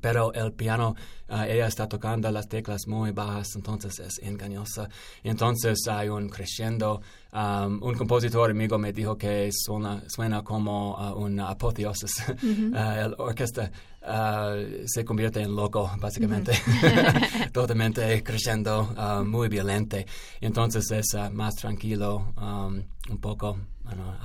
pero 0.00 0.32
el 0.32 0.52
piano, 0.52 0.94
uh, 1.28 1.42
ella 1.42 1.66
está 1.66 1.86
tocando 1.88 2.30
las 2.30 2.48
teclas 2.48 2.86
muy 2.86 3.10
bajas, 3.10 3.54
entonces 3.54 3.98
es 3.98 4.18
engañosa. 4.22 4.88
entonces 5.22 5.86
hay 5.88 6.08
un 6.08 6.30
crescendo. 6.30 7.02
Um, 7.34 7.82
un 7.82 7.94
compositor 7.94 8.50
amigo 8.50 8.76
me 8.78 8.92
dijo 8.92 9.16
que 9.16 9.48
suena, 9.52 10.02
suena 10.06 10.44
como 10.44 10.94
uh, 10.94 11.18
una 11.18 11.48
apoteosis. 11.48 12.24
Uh, 12.42 12.98
el 12.98 13.14
orquesta 13.18 13.70
uh, 14.02 14.84
se 14.86 15.04
convierte 15.04 15.40
en 15.40 15.54
loco, 15.54 15.90
básicamente. 15.98 16.52
Totalmente 17.52 18.22
creciendo, 18.22 18.94
muy 19.24 19.48
violente. 19.48 20.06
Entonces 20.40 20.90
es 20.90 21.32
más 21.32 21.54
tranquilo, 21.54 22.32
um, 22.36 22.82
un 23.10 23.18
poco 23.18 23.58
bueno, 23.84 24.16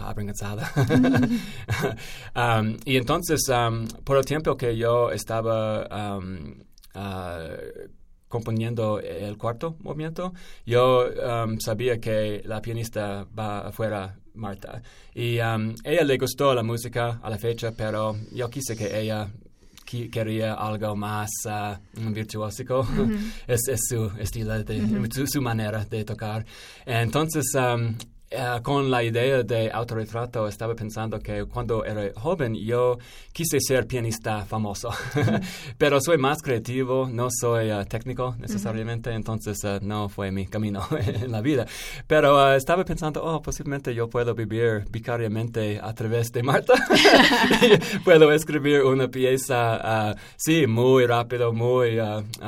um, 2.35 2.77
y 2.85 2.97
entonces, 2.97 3.45
por 4.03 4.17
el 4.17 4.25
tiempo 4.25 4.55
que 4.55 4.77
yo 4.77 5.11
estaba 5.11 6.19
componiendo 8.27 8.99
el 8.99 9.37
cuarto 9.37 9.75
movimiento, 9.79 10.33
yo 10.65 11.05
um, 11.07 11.59
sabía 11.59 11.99
que 11.99 12.41
la 12.45 12.61
pianista 12.61 13.25
va 13.37 13.67
afuera, 13.67 14.17
Marta. 14.33 14.81
Y 15.15 15.39
um, 15.39 15.73
ella 15.83 16.03
le 16.03 16.17
gustó 16.17 16.53
la 16.53 16.63
música 16.63 17.19
a 17.23 17.29
la 17.29 17.37
fecha, 17.37 17.71
pero 17.71 18.15
yo 18.33 18.49
quise 18.49 18.75
que 18.75 18.99
ella 18.99 19.29
quería 20.11 20.53
algo 20.53 20.95
más 20.95 21.29
uh, 21.45 22.11
virtuósico. 22.11 22.85
es, 23.47 23.61
su 23.87 24.11
estilo, 24.19 24.61
de, 24.63 25.09
su, 25.25 25.41
manera 25.41 25.85
de 25.85 26.03
tocar. 26.03 26.45
Entonces, 26.85 27.45
um, 27.55 27.95
eh, 28.29 28.59
con 28.61 28.91
la 28.91 29.03
idea 29.03 29.41
de 29.41 29.71
autorretrato 29.71 30.49
estaba 30.49 30.75
pensando 30.75 31.17
que 31.17 31.45
cuando 31.45 31.85
era 31.85 32.11
joven 32.13 32.55
yo 32.55 32.97
quise 33.31 33.57
ser 33.61 33.87
pianista 33.87 34.45
famoso, 34.45 34.89
pero 35.77 36.01
soy 36.01 36.17
más 36.17 36.41
creativo, 36.41 37.07
no 37.09 37.29
soy 37.31 37.69
eh, 37.69 37.85
técnico 37.87 38.35
necesariamente, 38.37 39.13
entonces 39.13 39.63
eh, 39.63 39.79
no 39.81 40.09
fue 40.09 40.31
mi 40.31 40.45
camino 40.45 40.85
en 40.99 41.31
la 41.31 41.39
vida. 41.39 41.65
Pero 42.05 42.53
estaba 42.53 42.83
pensando, 42.83 43.23
oh, 43.23 43.41
posiblemente 43.41 43.95
yo 43.95 44.09
puedo 44.09 44.35
vivir 44.35 44.83
vicariamente 44.91 45.79
a 45.81 45.93
través 45.93 46.29
de 46.33 46.43
Marta. 46.43 46.73
puedo 48.03 48.33
escribir 48.33 48.83
una 48.83 49.07
pieza, 49.07 50.17
sí, 50.35 50.67
muy 50.67 51.05
rápido, 51.05 51.53
muy, 51.53 51.97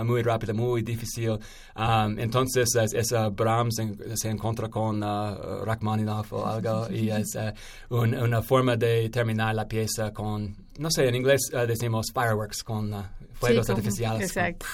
muy 0.03 0.24
rápido, 0.24 0.53
muy 0.53 0.81
difícil. 0.81 1.39
Um, 1.79 2.19
entonces, 2.19 2.75
esa 2.75 3.29
Brahms 3.29 3.77
se 4.15 4.29
encuentra 4.29 4.67
con 4.67 5.01
Rachmaninoff 5.01 6.33
o 6.33 6.45
algo 6.45 6.88
y 6.91 7.09
es 7.09 7.36
eh, 7.36 7.53
una 7.89 8.41
forma 8.41 8.75
de 8.75 9.09
terminar 9.09 9.55
la 9.55 9.65
pieza 9.65 10.12
con, 10.12 10.57
no 10.77 10.91
sé, 10.91 11.07
en 11.07 11.15
inglés 11.15 11.39
uh, 11.53 11.65
decimos 11.65 12.07
fireworks, 12.13 12.63
con 12.63 12.93
uh, 12.93 13.03
fuegos 13.31 13.69
artificiales. 13.69 14.27
Exacto. 14.27 14.65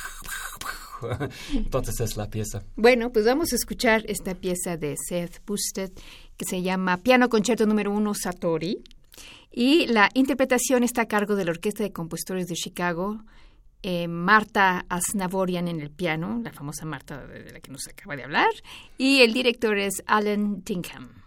Entonces 1.53 1.99
es 1.99 2.17
la 2.17 2.27
pieza. 2.27 2.63
Bueno, 2.75 3.11
pues 3.11 3.25
vamos 3.25 3.53
a 3.53 3.55
escuchar 3.55 4.03
esta 4.07 4.33
pieza 4.33 4.75
de 4.75 4.95
Seth 4.97 5.45
Busted 5.45 5.91
que 6.37 6.45
se 6.45 6.63
llama 6.63 6.97
Piano 6.97 7.29
Concerto 7.29 7.67
número 7.67 7.91
uno 7.91 8.13
Satori. 8.15 8.81
Y 9.51 9.85
la 9.87 10.09
interpretación 10.15 10.83
está 10.83 11.03
a 11.03 11.07
cargo 11.07 11.35
de 11.35 11.45
la 11.45 11.51
Orquesta 11.51 11.83
de 11.83 11.91
Compositores 11.91 12.47
de 12.47 12.55
Chicago, 12.55 13.19
eh, 13.87 14.07
Marta 14.07 14.83
Asnavorian 14.89 15.67
en 15.67 15.79
el 15.79 15.91
piano, 15.91 16.41
la 16.43 16.51
famosa 16.51 16.85
Marta 16.85 17.27
de 17.27 17.51
la 17.51 17.59
que 17.59 17.71
nos 17.71 17.87
acaba 17.87 18.15
de 18.15 18.23
hablar, 18.23 18.49
y 18.97 19.21
el 19.21 19.31
director 19.31 19.77
es 19.77 20.01
Alan 20.07 20.63
Tinkham. 20.63 21.24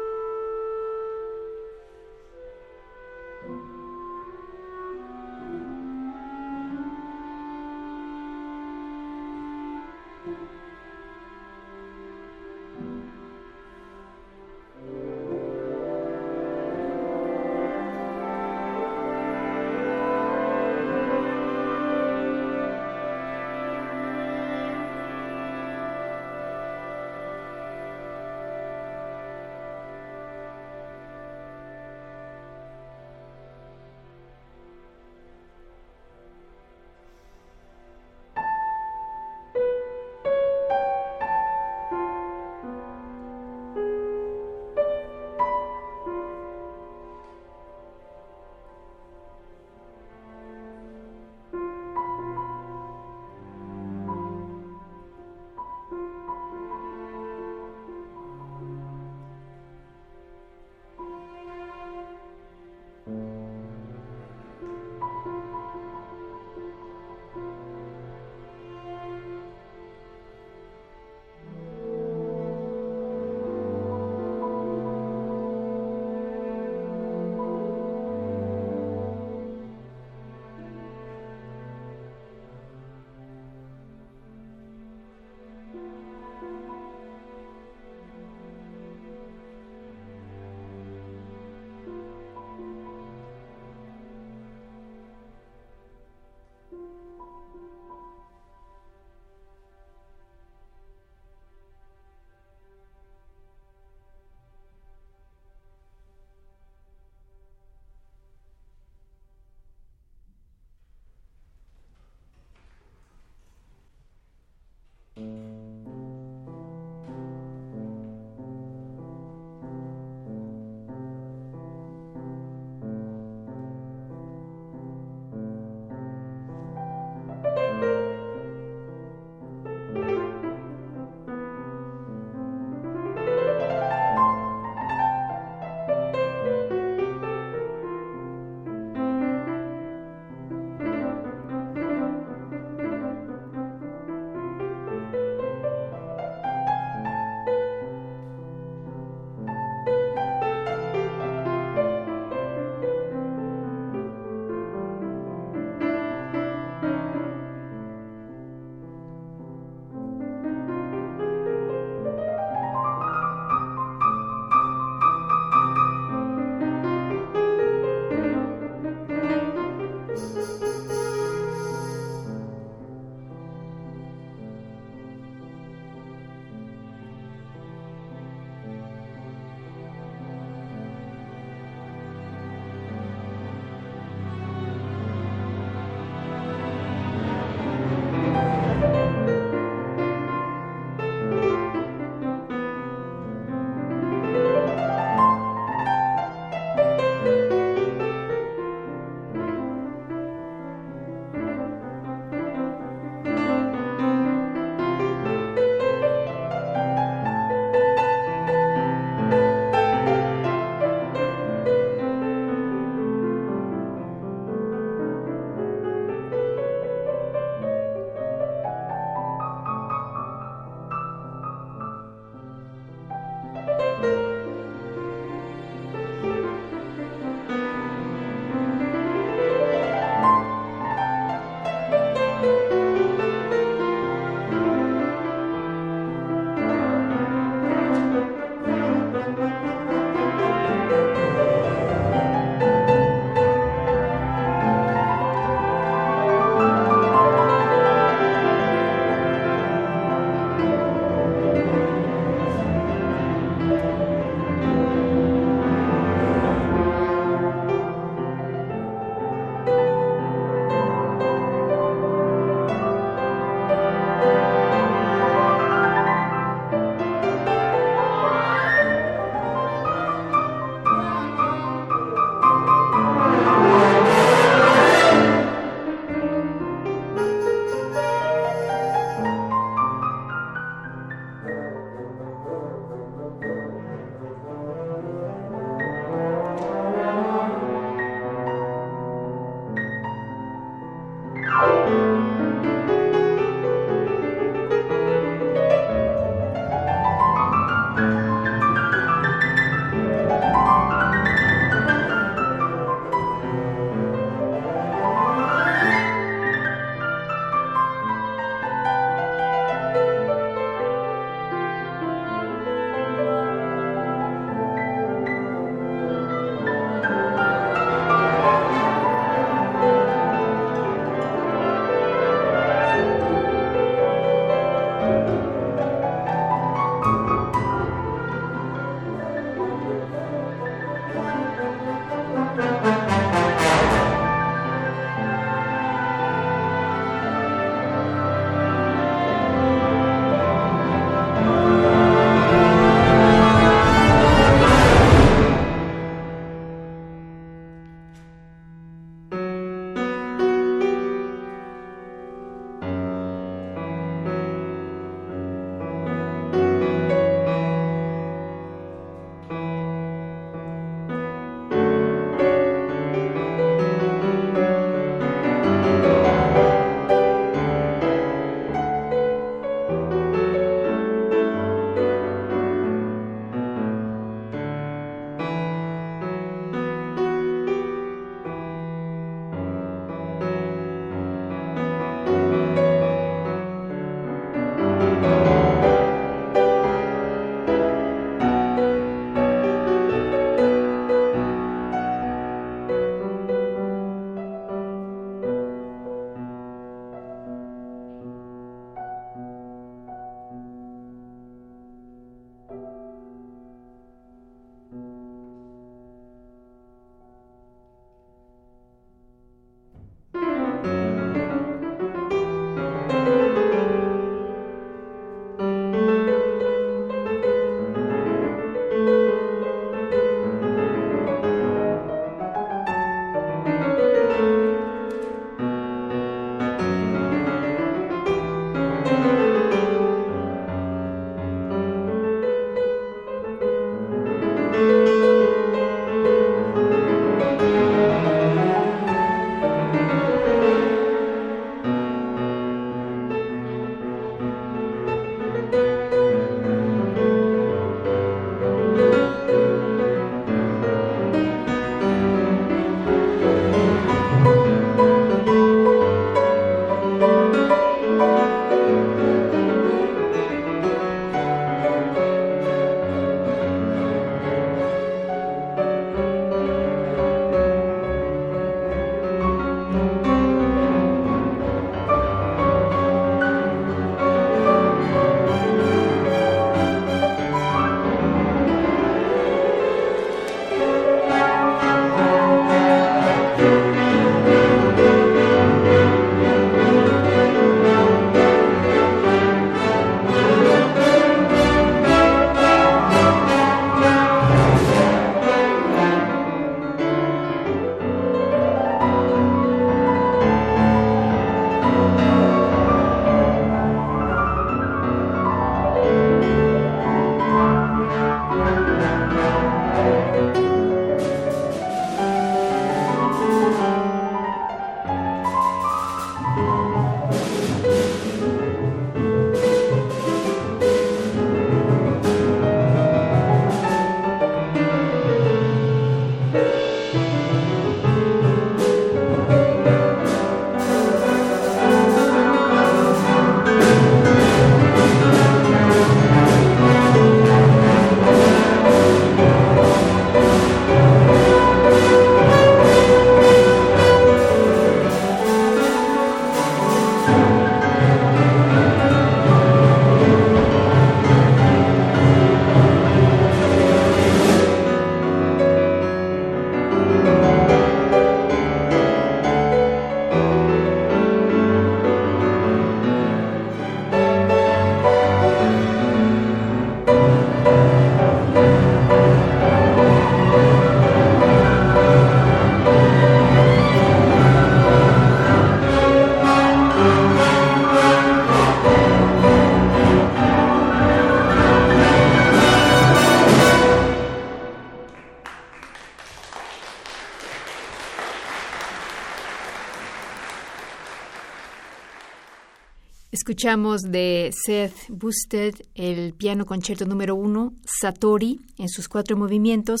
Escuchamos 593.32 594.02
de 594.02 594.52
Seth 594.52 595.08
Busted 595.08 595.76
el 595.94 596.34
piano 596.34 596.66
concierto 596.66 597.04
número 597.04 597.36
uno, 597.36 597.74
Satori, 597.84 598.58
en 598.76 598.88
sus 598.88 599.08
cuatro 599.08 599.36
movimientos, 599.36 600.00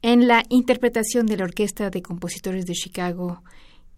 en 0.00 0.28
la 0.28 0.44
interpretación 0.48 1.26
de 1.26 1.38
la 1.38 1.44
Orquesta 1.44 1.90
de 1.90 2.02
Compositores 2.02 2.66
de 2.66 2.74
Chicago 2.74 3.42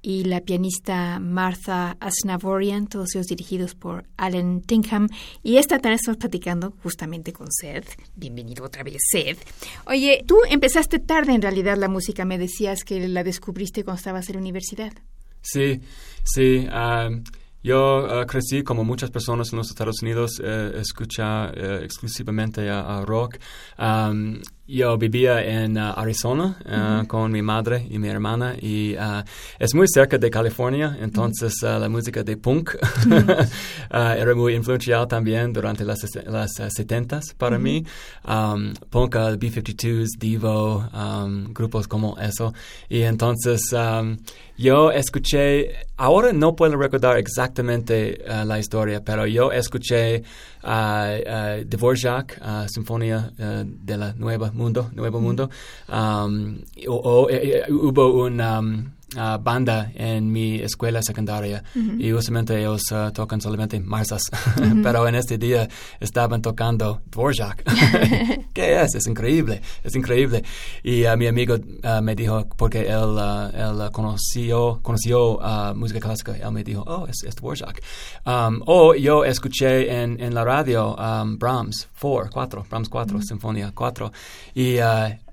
y 0.01 0.25
la 0.25 0.41
pianista 0.41 1.19
Martha 1.21 1.99
Asnavorian, 2.01 2.87
todos 2.87 3.15
ellos 3.15 3.27
dirigidos 3.27 3.75
por 3.75 4.07
Alan 4.17 4.63
Tinkham. 4.63 5.09
Y 5.43 5.59
esta 5.59 5.79
tarde 5.79 5.97
estamos 5.97 6.17
platicando 6.17 6.73
justamente 6.83 7.35
con 7.35 7.49
Seth. 7.51 8.01
Bienvenido 8.17 8.65
otra 8.65 8.83
vez, 8.83 8.97
Seth. 9.11 9.41
Oye, 9.85 10.25
tú 10.27 10.39
empezaste 10.49 11.01
tarde 11.01 11.35
en 11.35 11.43
realidad 11.43 11.77
la 11.77 11.89
música, 11.89 12.25
me 12.25 12.39
decías 12.39 12.85
que 12.85 13.07
la 13.09 13.25
descubriste 13.25 13.85
cuando 13.85 13.99
estabas 13.99 14.27
en 14.31 14.37
la 14.37 14.41
universidad. 14.41 14.95
Sí, 15.43 15.83
sí. 16.25 16.67
Um, 16.67 17.25
yo 17.63 18.07
uh, 18.07 18.27
crecí, 18.27 18.63
como 18.63 18.85
muchas 18.85 19.11
personas 19.11 19.53
en 19.53 19.59
los 19.59 19.69
Estados 19.69 20.03
Unidos, 20.03 20.41
eh, 20.43 20.73
escucha 20.77 21.51
eh, 21.51 21.81
exclusivamente 21.85 22.71
a, 22.71 23.03
rock. 23.03 23.37
Um, 23.79 24.41
yo 24.71 24.97
vivía 24.97 25.43
en 25.45 25.77
uh, 25.77 25.93
Arizona 25.97 26.57
uh, 26.65 27.07
con 27.07 27.33
mi 27.33 27.43
madre 27.43 27.87
y 27.91 27.99
mi 27.99 28.09
hermana 28.09 28.55
y 28.61 28.95
uh, 28.95 29.23
es 29.59 29.75
muy 29.75 29.87
cerca 29.89 30.17
de 30.17 30.31
California, 30.31 30.97
entonces 31.01 31.55
la 31.63 31.89
música 31.89 32.23
de 32.23 32.37
punk 32.37 32.77
era 33.91 34.35
muy 34.35 34.55
influencial 34.55 35.09
también 35.09 35.53
durante 35.53 35.85
las, 35.85 36.05
las 36.27 36.53
70s 36.59 37.35
para 37.37 37.59
mí. 37.59 37.85
Um, 38.27 38.75
punk, 38.91 39.17
B-52s, 39.17 40.19
Devo, 40.19 40.89
um, 40.93 41.53
grupos 41.53 41.89
como 41.89 42.17
eso. 42.19 42.53
Y 42.89 43.03
entonces 43.03 43.73
um, 43.73 44.19
yo 44.57 44.93
escuché, 44.93 45.87
ahora 45.97 46.33
no 46.33 46.55
puedo 46.55 46.77
recordar 46.77 47.19
exactamente 47.19 48.23
la 48.45 48.59
historia, 48.59 49.03
pero 49.03 49.27
yo 49.27 49.51
escuché 49.53 50.23
Dvorak, 50.63 52.41
Sinfonía 52.69 53.33
de 53.37 53.97
la 53.97 54.13
Nueva 54.13 54.53
Mundo, 54.61 54.91
Nuevo 54.95 55.21
Mundo, 55.21 55.51
um, 55.89 56.61
o, 56.87 57.29
eh, 57.31 57.65
eh, 57.67 57.73
hubo 57.73 58.25
un... 58.25 58.41
Um, 58.41 59.00
banda 59.41 59.91
en 59.95 60.31
mi 60.31 60.57
escuela 60.57 61.03
secundaria 61.03 61.63
y 61.99 62.13
usualmente 62.13 62.59
ellos 62.59 62.83
uh, 62.93 63.11
tocan 63.13 63.41
solamente 63.41 63.81
marsas, 63.81 64.23
pero 64.83 65.07
en 65.09 65.15
este 65.17 65.39
día 65.39 65.69
estaban 65.99 66.43
tocando 66.43 67.03
Dvorak. 67.11 67.65
¿Qué 68.53 68.81
es? 68.81 68.95
Es 68.95 69.07
increíble, 69.07 69.63
es 69.83 69.95
increíble. 69.95 70.43
Y 70.83 71.05
uh, 71.05 71.17
mi 71.17 71.27
amigo 71.27 71.57
uh, 71.57 72.03
me 72.03 72.15
dijo, 72.15 72.47
porque 72.57 72.83
él, 72.83 73.19
él 73.55 73.91
conoció, 73.93 74.81
conoció 74.83 75.41
música 75.75 76.01
clásica, 76.01 76.37
él 76.37 76.53
me 76.53 76.63
dijo, 76.63 76.85
oh, 76.87 77.07
es, 77.07 77.23
es 77.25 77.35
Dvorak. 77.37 77.83
Um, 78.27 78.63
o 78.67 78.95
yo 78.95 79.25
escuché 79.25 80.03
en, 80.03 80.21
en 80.21 80.35
la 80.35 80.45
radio 80.45 80.95
um, 80.95 81.39
Brahms 81.39 81.89
4, 82.01 82.31
4, 82.33 82.67
Brahms 82.69 82.89
4, 82.89 83.23
Sinfonía 83.23 83.73
4, 83.75 84.13
y 84.55 84.79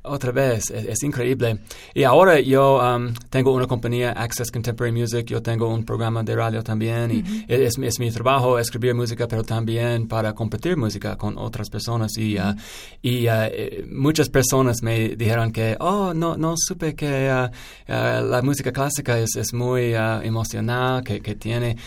otra 0.07 0.31
vez, 0.31 0.69
es, 0.71 1.03
increíble. 1.03 1.59
Y 1.93 2.03
ahora 2.03 2.39
yo 2.39 2.79
um, 2.79 3.13
tengo 3.29 3.53
una 3.53 3.67
compañía, 3.67 4.11
Access 4.11 4.51
Contemporary 4.51 4.91
Music, 4.91 5.25
yo 5.27 5.41
tengo 5.41 5.67
un 5.67 5.83
programa 5.83 6.23
de 6.23 6.35
radio 6.35 6.63
también 6.63 7.11
y 7.11 7.45
es, 7.47 7.77
mi 7.77 8.11
trabajo 8.11 8.59
escribir 8.59 8.95
música, 8.95 9.27
pero 9.27 9.43
también 9.43 10.07
para 10.07 10.33
compartir 10.33 10.77
música 10.77 11.17
con 11.17 11.37
otras 11.37 11.69
personas. 11.69 12.17
Y, 12.17 12.37
uh, 12.37 12.55
y 13.01 13.27
uh, 13.27 13.31
eh, 13.51 13.85
muchas 13.91 14.29
personas 14.29 14.81
me 14.81 15.15
dijeron 15.15 15.51
que, 15.51 15.77
oh, 15.79 16.13
no, 16.13 16.37
no 16.37 16.55
supe 16.57 16.95
que 16.95 17.31
uh, 17.31 17.49
la 17.87 18.41
música 18.41 18.71
clásica 18.71 19.19
es, 19.19 19.35
es 19.35 19.53
muy 19.53 19.93
emocional, 19.93 21.03
que, 21.03 21.21
que 21.21 21.35
tiene, 21.35 21.77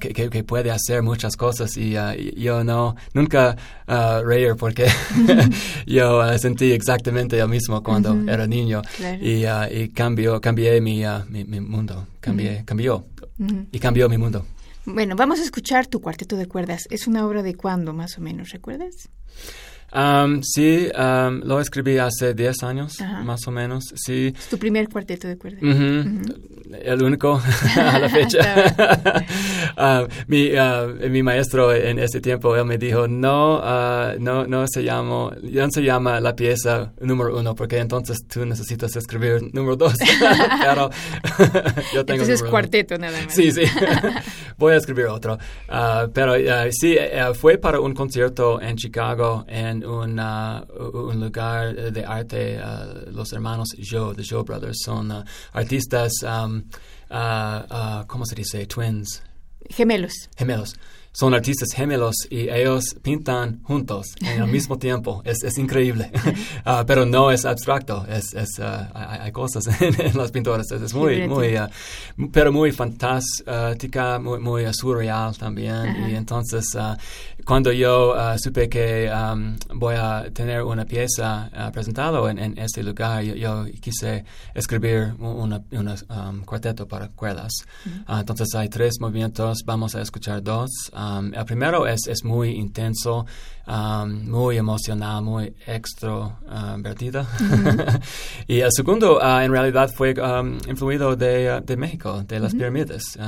que, 0.00 0.30
que, 0.30 0.44
puede 0.44 0.70
hacer 0.70 1.02
muchas 1.02 1.36
cosas 1.36 1.76
y 1.76 1.94
yo 2.36 2.64
no, 2.64 2.96
nunca 3.12 3.56
reír 4.24 4.56
porque 4.56 4.86
yo 5.86 6.38
sentí 6.38 6.72
exactamente 6.72 7.40
mismo 7.48 7.82
cuando 7.82 8.14
era 8.30 8.46
niño 8.46 8.82
y, 9.20 9.44
uh, 9.44 9.66
y 9.70 9.88
cambió, 9.88 10.40
cambié 10.40 10.80
mi, 10.80 11.04
uh, 11.04 11.24
mi, 11.28 11.44
mundo, 11.60 12.06
cambié, 12.20 12.64
cambió 12.64 13.06
y 13.72 13.78
cambió 13.78 14.08
mi 14.08 14.18
mundo. 14.18 14.46
Bueno, 14.84 15.16
vamos 15.16 15.40
a 15.40 15.42
escuchar 15.42 15.86
tu 15.86 16.00
cuarteto 16.00 16.36
de 16.36 16.46
cuerdas. 16.46 16.86
¿Es 16.90 17.06
una 17.06 17.26
obra 17.26 17.42
de 17.42 17.54
cuándo, 17.54 17.92
más 17.92 18.16
o 18.16 18.22
menos, 18.22 18.50
recuerdas? 18.50 19.10
Um, 19.92 20.42
sí, 20.42 20.88
um, 20.98 21.40
lo 21.44 21.60
escribí 21.60 21.96
hace 21.98 22.34
10 22.34 22.62
años, 22.62 22.98
más 23.24 23.46
o 23.46 23.50
menos, 23.50 23.84
sí. 23.96 24.34
Es 24.36 24.48
tu 24.48 24.58
primer 24.58 24.88
cuarteto 24.88 25.28
de 25.28 25.38
cuerdas. 25.38 25.62
El 26.82 27.02
único 27.02 27.40
a 27.76 27.98
la 27.98 28.08
fecha. 28.08 29.24
uh, 29.78 30.06
mi, 30.26 30.50
uh, 30.52 31.08
mi, 31.08 31.22
maestro 31.22 31.72
en 31.72 31.98
ese 31.98 32.20
tiempo, 32.20 32.54
él 32.56 32.64
me 32.64 32.78
dijo, 32.78 33.08
no, 33.08 33.58
uh, 33.58 34.18
no, 34.18 34.46
no 34.46 34.66
se 34.68 34.82
llama, 34.82 35.30
no 35.42 35.70
se 35.70 35.82
llama 35.82 36.20
la 36.20 36.34
pieza 36.34 36.92
número 37.00 37.38
uno, 37.38 37.54
porque 37.54 37.78
entonces 37.78 38.18
tú 38.26 38.44
necesitas 38.44 38.94
escribir 38.96 39.42
número 39.52 39.76
dos. 39.76 39.94
Pero 40.60 40.90
yo 41.92 42.04
tengo 42.04 42.22
Entonces 42.22 42.42
es 42.42 42.42
cuarteto 42.42 42.98
nada 42.98 43.18
más. 43.22 43.34
Sí, 43.34 43.52
sí. 43.52 43.62
Voy 44.56 44.74
a 44.74 44.76
escribir 44.76 45.06
otro. 45.06 45.38
Pero 46.12 46.34
sí, 46.70 46.96
eh, 46.98 47.32
fue 47.34 47.58
para 47.58 47.80
un 47.80 47.94
concierto 47.94 48.60
en 48.60 48.76
Chicago 48.76 49.44
en 49.48 49.84
un 49.84 51.20
lugar 51.20 51.74
de 51.92 52.04
arte, 52.04 52.60
los 53.12 53.32
hermanos 53.32 53.68
Joe, 53.78 54.14
the 54.14 54.22
Joe 54.28 54.42
Brothers, 54.42 54.78
son 54.84 55.24
artistas, 55.52 56.12
um, 56.22 56.57
uh, 57.10 58.06
¿cómo 58.06 58.24
se 58.26 58.34
dice? 58.34 58.66
Twins. 58.66 59.22
Gemelos. 59.70 60.28
Gemelos 60.36 60.74
son 61.18 61.34
artistas 61.34 61.70
gemelos 61.74 62.14
y 62.30 62.48
ellos 62.48 62.94
pintan 63.02 63.60
juntos 63.64 64.06
en 64.20 64.42
el 64.42 64.48
mismo 64.48 64.78
tiempo. 64.86 65.20
Es, 65.24 65.42
es 65.42 65.58
increíble. 65.58 66.10
Ah, 66.64 66.84
pero 66.86 67.06
no 67.06 67.30
es 67.30 67.44
abstracto, 67.46 68.04
es, 68.08 68.34
es 68.34 68.58
uh, 68.58 68.62
hay, 68.92 69.32
cosas 69.32 69.64
en, 69.80 70.16
las 70.16 70.30
pinturas. 70.30 70.70
Es, 70.70 70.92
muy, 70.92 71.26
muy, 71.26 71.56
uh, 71.56 71.68
pero 72.30 72.52
muy 72.52 72.72
fantástica, 72.72 74.18
muy, 74.18 74.38
muy 74.38 74.74
surreal 74.74 75.36
también. 75.36 76.10
Y 76.10 76.14
entonces, 76.14 76.66
uh, 76.74 76.96
cuando 77.48 77.72
yo 77.72 78.14
supe 78.36 78.68
que 78.68 79.10
um, 79.10 79.56
voy 79.72 79.94
a 79.94 80.26
tener 80.34 80.62
una 80.62 80.84
pieza 80.84 81.50
presentada 81.72 82.30
en, 82.30 82.38
en, 82.38 82.58
este 82.58 82.82
lugar, 82.82 83.22
yo, 83.22 83.64
quise 83.80 84.26
escribir 84.54 85.14
un 85.18 85.54
um, 85.54 86.44
cuarteto 86.44 86.86
para 86.86 87.08
cuerdas. 87.08 87.52
entonces, 88.06 88.54
hay 88.54 88.68
tres 88.68 88.96
movimientos, 89.00 89.62
vamos 89.64 89.94
a 89.94 90.02
escuchar 90.02 90.42
dos. 90.42 90.68
Um, 90.92 91.32
el 91.32 91.46
primero 91.46 91.86
es, 91.86 92.06
es 92.06 92.22
muy 92.22 92.50
intenso, 92.50 93.24
muy 93.66 94.58
emocional, 94.58 95.22
muy 95.22 95.54
extrovertido. 95.66 97.26
y 98.46 98.60
el 98.60 98.72
segundo, 98.72 99.20
uh, 99.20 99.40
en 99.40 99.52
realidad, 99.52 99.90
fue 99.96 100.14
influido 100.68 101.16
de, 101.16 101.58
uh, 101.58 101.64
de, 101.64 101.76
México, 101.78 102.22
de 102.24 102.40
las 102.40 102.54
pirámides. 102.54 103.18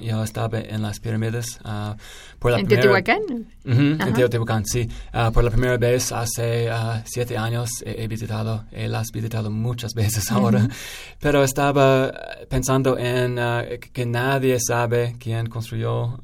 yo 0.00 0.24
estaba 0.24 0.60
en 0.60 0.80
las 0.80 0.98
pirámides 0.98 1.58
uh, 1.62 1.94
por 2.38 2.52
la 2.52 2.58
¿En 2.58 2.66
Teotihuacán? 2.66 3.20
en 3.64 4.12
Teotihuacán, 4.14 4.64
sí. 4.64 4.88
por 5.32 5.44
la 5.44 5.50
primera 5.50 5.76
vez 5.76 6.12
hace 6.12 6.68
siete 7.04 7.36
años 7.36 7.68
he, 7.84 8.06
visitado, 8.08 8.64
he 8.70 8.88
las 8.88 9.10
visitado 9.12 9.50
muchas 9.50 9.94
veces 9.94 10.30
ahora, 10.32 10.68
pero 11.20 11.42
estaba 11.42 12.12
pensando 12.48 12.96
en 12.98 13.38
que 13.92 14.06
nadie 14.06 14.58
sabe 14.60 15.16
quién 15.18 15.46
construyó 15.46 16.18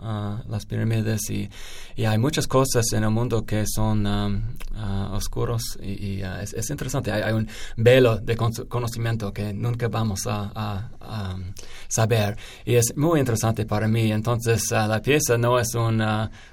las 0.49 0.67
pirámides 0.67 1.31
y, 1.31 1.49
y, 1.97 2.05
hay 2.05 2.19
muchas 2.19 2.47
cosas 2.47 2.85
en 2.93 3.05
el 3.05 3.11
mundo 3.11 3.45
que 3.45 3.65
son 3.67 4.07
um, 4.07 4.43
uh, 4.75 5.15
oscuros 5.15 5.79
y, 5.83 6.23
uh, 6.23 6.41
es, 6.43 6.71
interesante. 6.71 7.13
Hay, 7.13 7.33
un 7.33 7.49
velo 7.77 8.17
de 8.17 8.37
conocimiento 8.37 9.33
que 9.33 9.53
nunca 9.53 9.89
vamos 9.89 10.27
a, 10.27 10.91
um, 11.01 11.53
saber 11.89 12.37
y 12.65 12.75
es 12.75 12.97
muy 12.97 13.21
interesante 13.21 13.65
para 13.67 13.89
mí. 13.89 14.13
Entonces 14.13 14.71
uh, 14.73 14.89
la 14.89 15.01
pieza 15.01 15.39
no 15.39 15.59
es 15.59 15.75
un, 15.75 16.03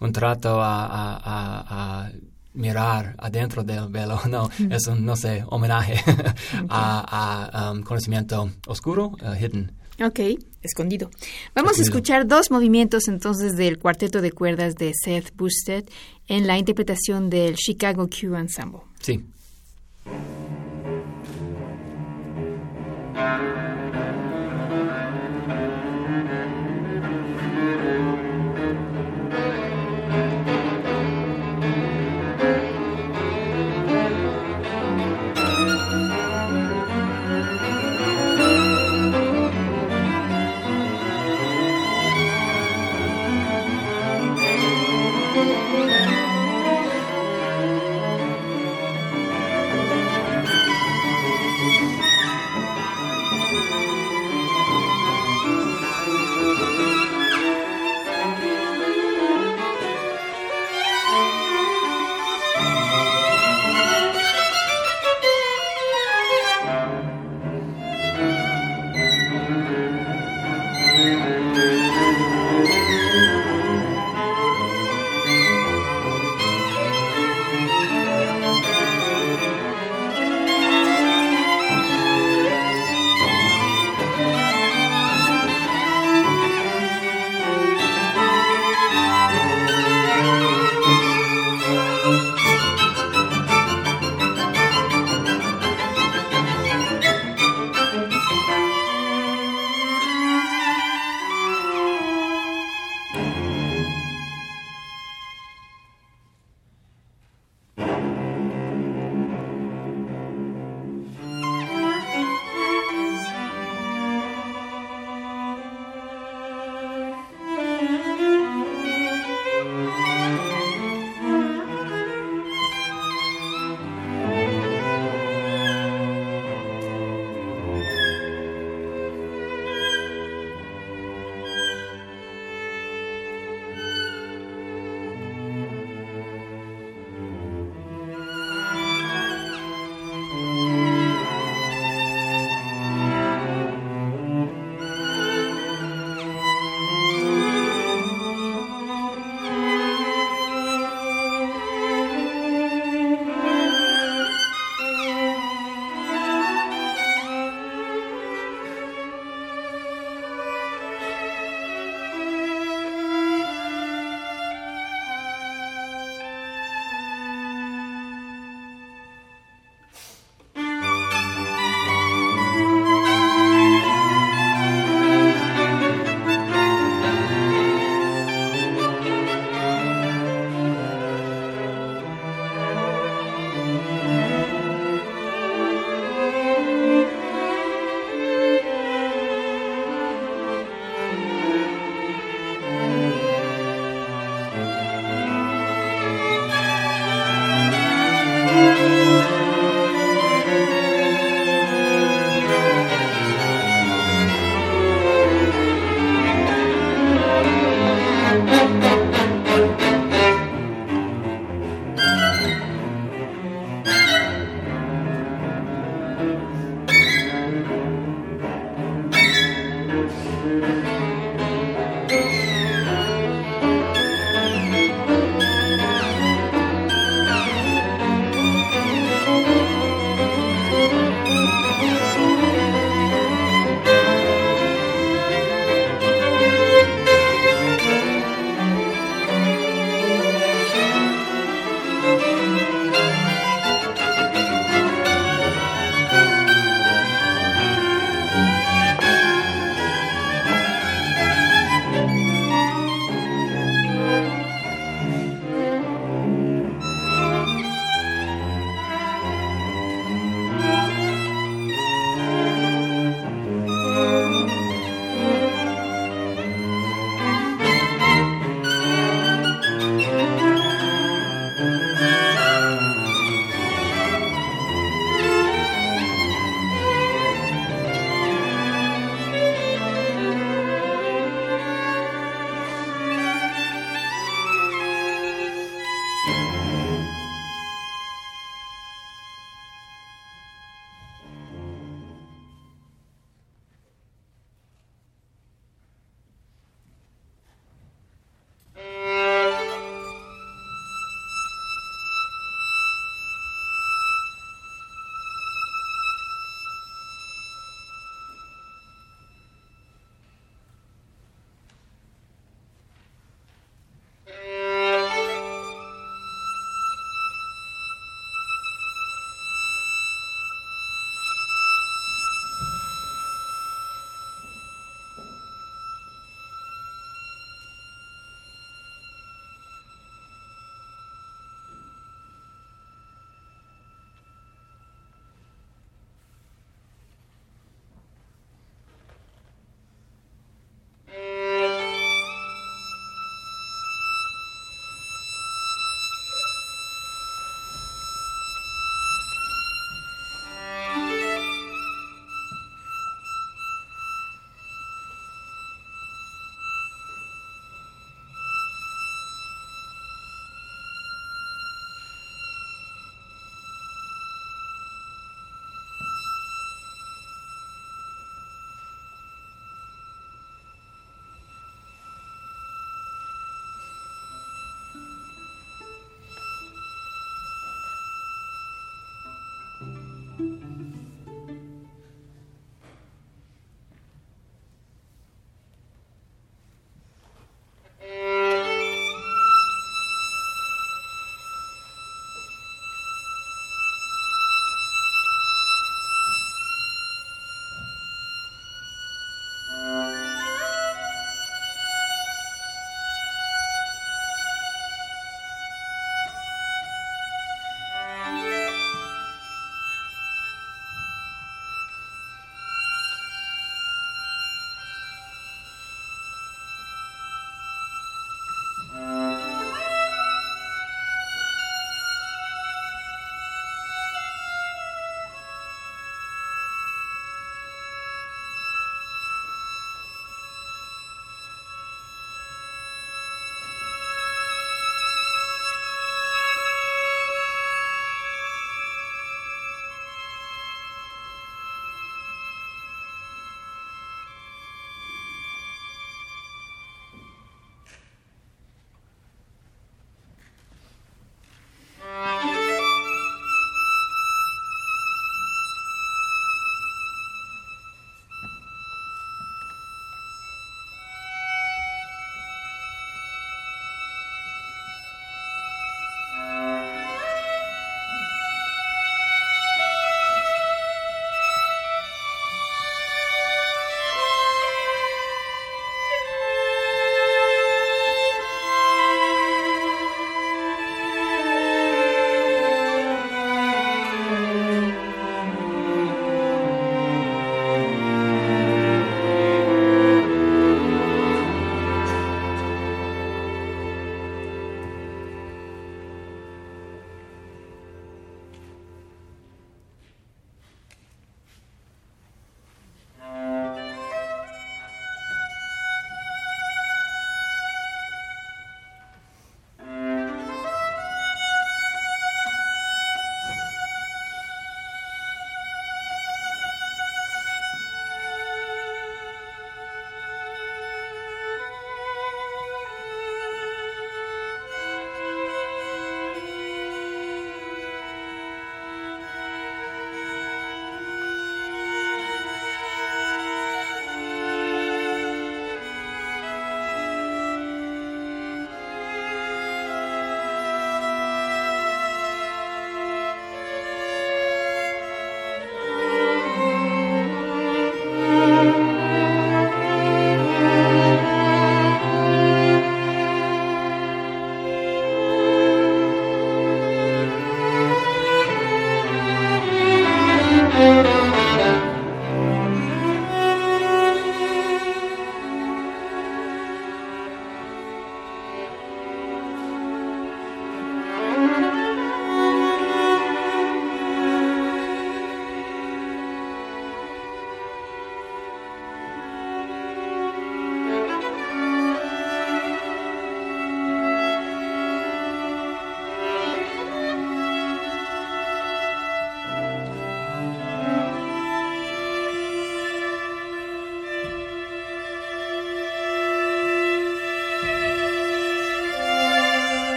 un 0.00 0.12
trato 0.12 0.58
a, 0.62 2.10
mirar 2.54 3.16
adentro 3.18 3.64
del 3.64 3.88
velo, 3.88 4.20
no, 4.28 4.48
es 4.70 4.86
un, 4.86 5.04
no 5.04 5.16
sé, 5.16 5.44
homenaje 5.48 5.96
a, 6.68 7.72
um, 7.72 7.82
conocimiento 7.82 8.48
oscuro, 8.66 9.12
hidden. 9.40 9.72
Ok, 10.02 10.20
escondido. 10.62 11.10
Vamos 11.54 11.78
a 11.78 11.82
escuchar 11.82 12.26
dos 12.26 12.50
movimientos 12.50 13.06
entonces 13.08 13.56
del 13.56 13.78
cuarteto 13.78 14.20
de 14.20 14.32
cuerdas 14.32 14.74
de 14.74 14.92
Seth 14.94 15.34
Busted 15.36 15.84
en 16.26 16.46
la 16.46 16.58
interpretación 16.58 17.30
del 17.30 17.54
Chicago 17.54 18.08
Q 18.08 18.34
Ensemble. 18.36 18.80
Sí. 19.00 19.24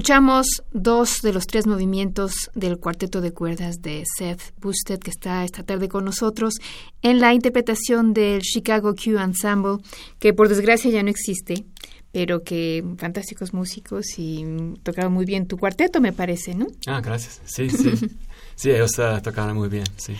Escuchamos 0.00 0.46
dos 0.72 1.20
de 1.22 1.34
los 1.34 1.46
tres 1.46 1.66
movimientos 1.66 2.32
del 2.54 2.78
cuarteto 2.78 3.20
de 3.20 3.34
cuerdas 3.34 3.82
de 3.82 4.02
Seth 4.16 4.40
Busted, 4.58 4.98
que 4.98 5.10
está 5.10 5.44
esta 5.44 5.62
tarde 5.62 5.90
con 5.90 6.06
nosotros, 6.06 6.54
en 7.02 7.20
la 7.20 7.34
interpretación 7.34 8.14
del 8.14 8.40
Chicago 8.40 8.94
Q 8.94 9.18
Ensemble, 9.18 9.76
que 10.18 10.32
por 10.32 10.48
desgracia 10.48 10.90
ya 10.90 11.02
no 11.02 11.10
existe, 11.10 11.66
pero 12.12 12.42
que 12.42 12.82
fantásticos 12.96 13.52
músicos 13.52 14.06
y 14.16 14.46
tocaron 14.82 15.12
muy 15.12 15.26
bien 15.26 15.46
tu 15.46 15.58
cuarteto, 15.58 16.00
me 16.00 16.14
parece, 16.14 16.54
¿no? 16.54 16.68
Ah, 16.86 17.02
gracias. 17.02 17.42
Sí, 17.44 17.68
sí. 17.68 17.92
sí, 18.54 18.70
ellos 18.70 18.98
uh, 18.98 19.20
tocaron 19.20 19.54
muy 19.54 19.68
bien, 19.68 19.84
sí. 19.98 20.14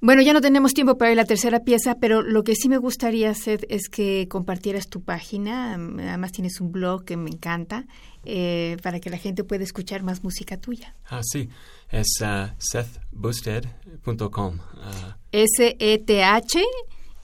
Bueno, 0.00 0.22
ya 0.22 0.32
no 0.32 0.40
tenemos 0.40 0.74
tiempo 0.74 0.98
para 0.98 1.14
la 1.14 1.24
tercera 1.24 1.60
pieza, 1.60 1.96
pero 2.00 2.22
lo 2.22 2.44
que 2.44 2.54
sí 2.54 2.68
me 2.68 2.78
gustaría 2.78 3.30
hacer 3.30 3.66
es 3.68 3.88
que 3.88 4.28
compartieras 4.28 4.88
tu 4.88 5.02
página. 5.02 5.74
Además 5.74 6.32
tienes 6.32 6.60
un 6.60 6.72
blog 6.72 7.04
que 7.04 7.16
me 7.16 7.30
encanta 7.30 7.86
eh, 8.24 8.76
para 8.82 9.00
que 9.00 9.10
la 9.10 9.18
gente 9.18 9.44
pueda 9.44 9.64
escuchar 9.64 10.02
más 10.02 10.22
música 10.24 10.56
tuya. 10.58 10.94
Ah, 11.08 11.22
sí. 11.22 11.48
Es 11.90 12.20
uh, 12.20 12.48
sethboosted.com. 12.58 14.54
Uh, 14.56 15.12
S-E-T-H 15.32 16.64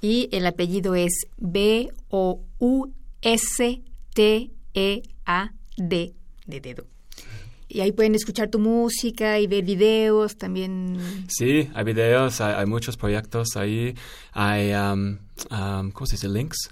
y 0.00 0.28
el 0.32 0.46
apellido 0.46 0.94
es 0.94 1.26
B-O-U-S-T-E-A-D 1.38 2.22
de 6.46 6.60
dedo 6.60 6.91
y 7.72 7.80
ahí 7.80 7.90
pueden 7.90 8.14
escuchar 8.14 8.50
tu 8.50 8.58
música 8.58 9.38
y 9.38 9.46
ver 9.46 9.64
videos 9.64 10.36
también. 10.36 11.26
Sí, 11.28 11.70
hay 11.74 11.84
videos, 11.84 12.40
hay, 12.42 12.66
muchos 12.66 12.98
proyectos 12.98 13.56
ahí, 13.56 13.94
hay, 14.32 14.74
um, 14.74 15.18
um, 15.50 15.90
¿cómo 15.90 16.06
se 16.06 16.16
dice? 16.16 16.28
Links 16.28 16.68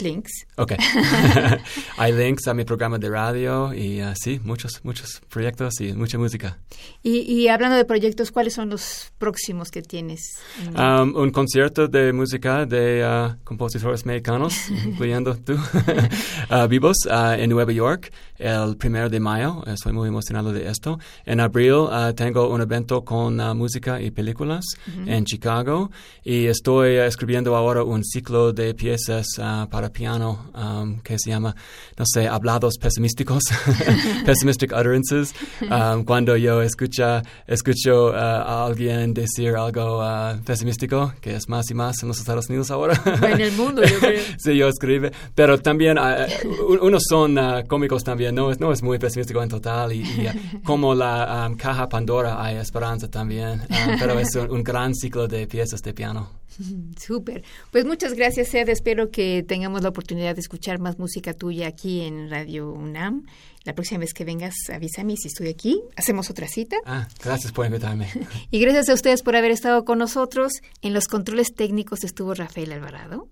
links. 0.00 0.46
Ok. 0.56 0.72
Hay 1.96 2.12
links 2.12 2.46
a 2.48 2.54
mi 2.54 2.64
programa 2.64 2.98
de 2.98 3.08
radio 3.08 3.72
y 3.74 4.02
uh, 4.02 4.14
sí, 4.14 4.40
muchos, 4.44 4.84
muchos 4.84 5.20
proyectos 5.28 5.80
y 5.80 5.92
mucha 5.92 6.18
música. 6.18 6.58
Y, 7.02 7.48
hablando 7.48 7.76
de 7.76 7.84
proyectos, 7.84 8.30
¿cuáles 8.30 8.54
son 8.54 8.70
los 8.70 9.12
próximos 9.18 9.70
que 9.70 9.82
tienes? 9.82 10.38
Um, 10.76 11.14
un 11.16 11.30
concierto 11.30 11.88
de 11.88 12.12
música 12.12 12.64
de 12.66 13.04
uh, 13.04 13.44
compositores 13.44 14.06
mexicanos, 14.06 14.70
incluyendo 14.84 15.36
tú, 15.36 15.54
uh, 15.54 16.68
vivos 16.68 16.96
en 17.10 17.50
Nueva 17.50 17.72
York 17.72 18.12
el 18.42 18.76
primero 18.76 19.08
de 19.08 19.20
mayo. 19.20 19.62
Estoy 19.66 19.92
muy 19.92 20.08
emocionado 20.08 20.52
de 20.52 20.68
esto. 20.68 20.98
En 21.24 21.40
abril 21.40 21.86
tengo 22.16 22.48
un 22.48 22.60
evento 22.60 23.04
con 23.04 23.36
música 23.56 24.00
y 24.00 24.10
películas 24.10 24.64
en 25.06 25.24
Chicago 25.24 25.90
y 26.24 26.46
estoy 26.46 26.96
escribiendo 26.96 27.56
ahora 27.56 27.84
un 27.84 28.04
ciclo 28.04 28.52
de 28.52 28.74
piezas 28.74 29.26
para 29.70 29.90
piano 29.90 30.50
um, 30.54 31.00
que 31.00 31.18
se 31.18 31.30
llama, 31.30 31.54
no 31.96 32.04
sé, 32.06 32.28
hablados 32.28 32.74
pesimísticos, 32.78 33.42
pessimistic 34.26 34.72
utterances. 34.72 35.34
Um, 35.62 36.04
cuando 36.04 36.36
yo 36.36 36.62
escucha, 36.62 37.22
escucho 37.46 38.10
uh, 38.10 38.14
a 38.14 38.66
alguien 38.66 39.14
decir 39.14 39.54
algo 39.56 40.00
uh, 40.00 40.38
pesimístico, 40.44 41.12
que 41.20 41.36
es 41.36 41.48
más 41.48 41.70
y 41.70 41.74
más 41.74 42.02
en 42.02 42.08
los 42.08 42.18
Estados 42.18 42.48
Unidos 42.48 42.70
ahora. 42.70 43.00
en 43.22 43.40
el 43.40 43.52
mundo, 43.52 43.82
yo 43.82 43.98
creo. 43.98 44.20
sí, 44.38 44.56
yo 44.56 44.68
escribe. 44.68 45.12
Pero 45.34 45.58
también, 45.58 45.98
uh, 45.98 46.84
unos 46.84 47.04
son 47.08 47.38
cómicos 47.68 48.04
también, 48.04 48.31
no 48.32 48.50
es, 48.50 48.60
no 48.60 48.72
es 48.72 48.82
muy 48.82 48.98
pesimístico 48.98 49.42
en 49.42 49.48
total. 49.48 49.92
Y, 49.92 50.04
como 50.64 50.94
la 50.94 51.46
um, 51.48 51.56
caja 51.56 51.88
Pandora 51.88 52.44
hay 52.44 52.56
esperanza 52.56 53.08
también. 53.08 53.62
pero 53.98 54.18
es 54.18 54.34
un 54.34 54.62
gran 54.62 54.94
ciclo 54.94 55.28
de 55.28 55.46
piezas 55.46 55.82
de 55.82 55.94
piano. 55.94 56.42
Súper. 56.98 57.42
Pues 57.70 57.84
muchas 57.84 58.14
gracias, 58.14 58.54
Ed. 58.54 58.68
Espero 58.68 59.10
que 59.10 59.44
tengamos 59.46 59.82
la 59.82 59.88
oportunidad 59.88 60.34
de 60.34 60.40
escuchar 60.40 60.78
más 60.78 60.98
música 60.98 61.34
tuya 61.34 61.68
aquí 61.68 62.02
en 62.02 62.30
Radio 62.30 62.70
UNAM. 62.72 63.26
La 63.64 63.74
próxima 63.74 64.00
vez 64.00 64.12
que 64.12 64.24
vengas, 64.24 64.54
avísame 64.72 65.16
si 65.16 65.28
estoy 65.28 65.48
aquí. 65.48 65.82
Hacemos 65.96 66.30
otra 66.30 66.48
cita. 66.48 66.76
Ah, 66.84 67.06
gracias 67.22 67.52
por 67.52 67.64
invitarme. 67.64 68.08
y 68.50 68.60
gracias 68.60 68.88
a 68.88 68.94
ustedes 68.94 69.22
por 69.22 69.36
haber 69.36 69.52
estado 69.52 69.84
con 69.84 69.98
nosotros. 69.98 70.52
En 70.80 70.92
los 70.92 71.06
controles 71.06 71.54
técnicos 71.54 72.02
estuvo 72.02 72.34
Rafael 72.34 72.72
Alvarado. 72.72 73.28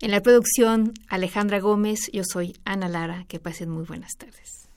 En 0.00 0.12
la 0.12 0.20
producción, 0.20 0.94
Alejandra 1.08 1.58
Gómez. 1.58 2.08
Yo 2.12 2.22
soy 2.24 2.56
Ana 2.64 2.88
Lara. 2.88 3.24
Que 3.26 3.40
pasen 3.40 3.68
muy 3.68 3.84
buenas 3.84 4.16
tardes. 4.16 4.68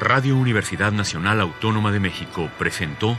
Radio 0.00 0.36
Universidad 0.36 0.92
Nacional 0.92 1.40
Autónoma 1.40 1.90
de 1.90 1.98
México 1.98 2.48
presentó 2.56 3.18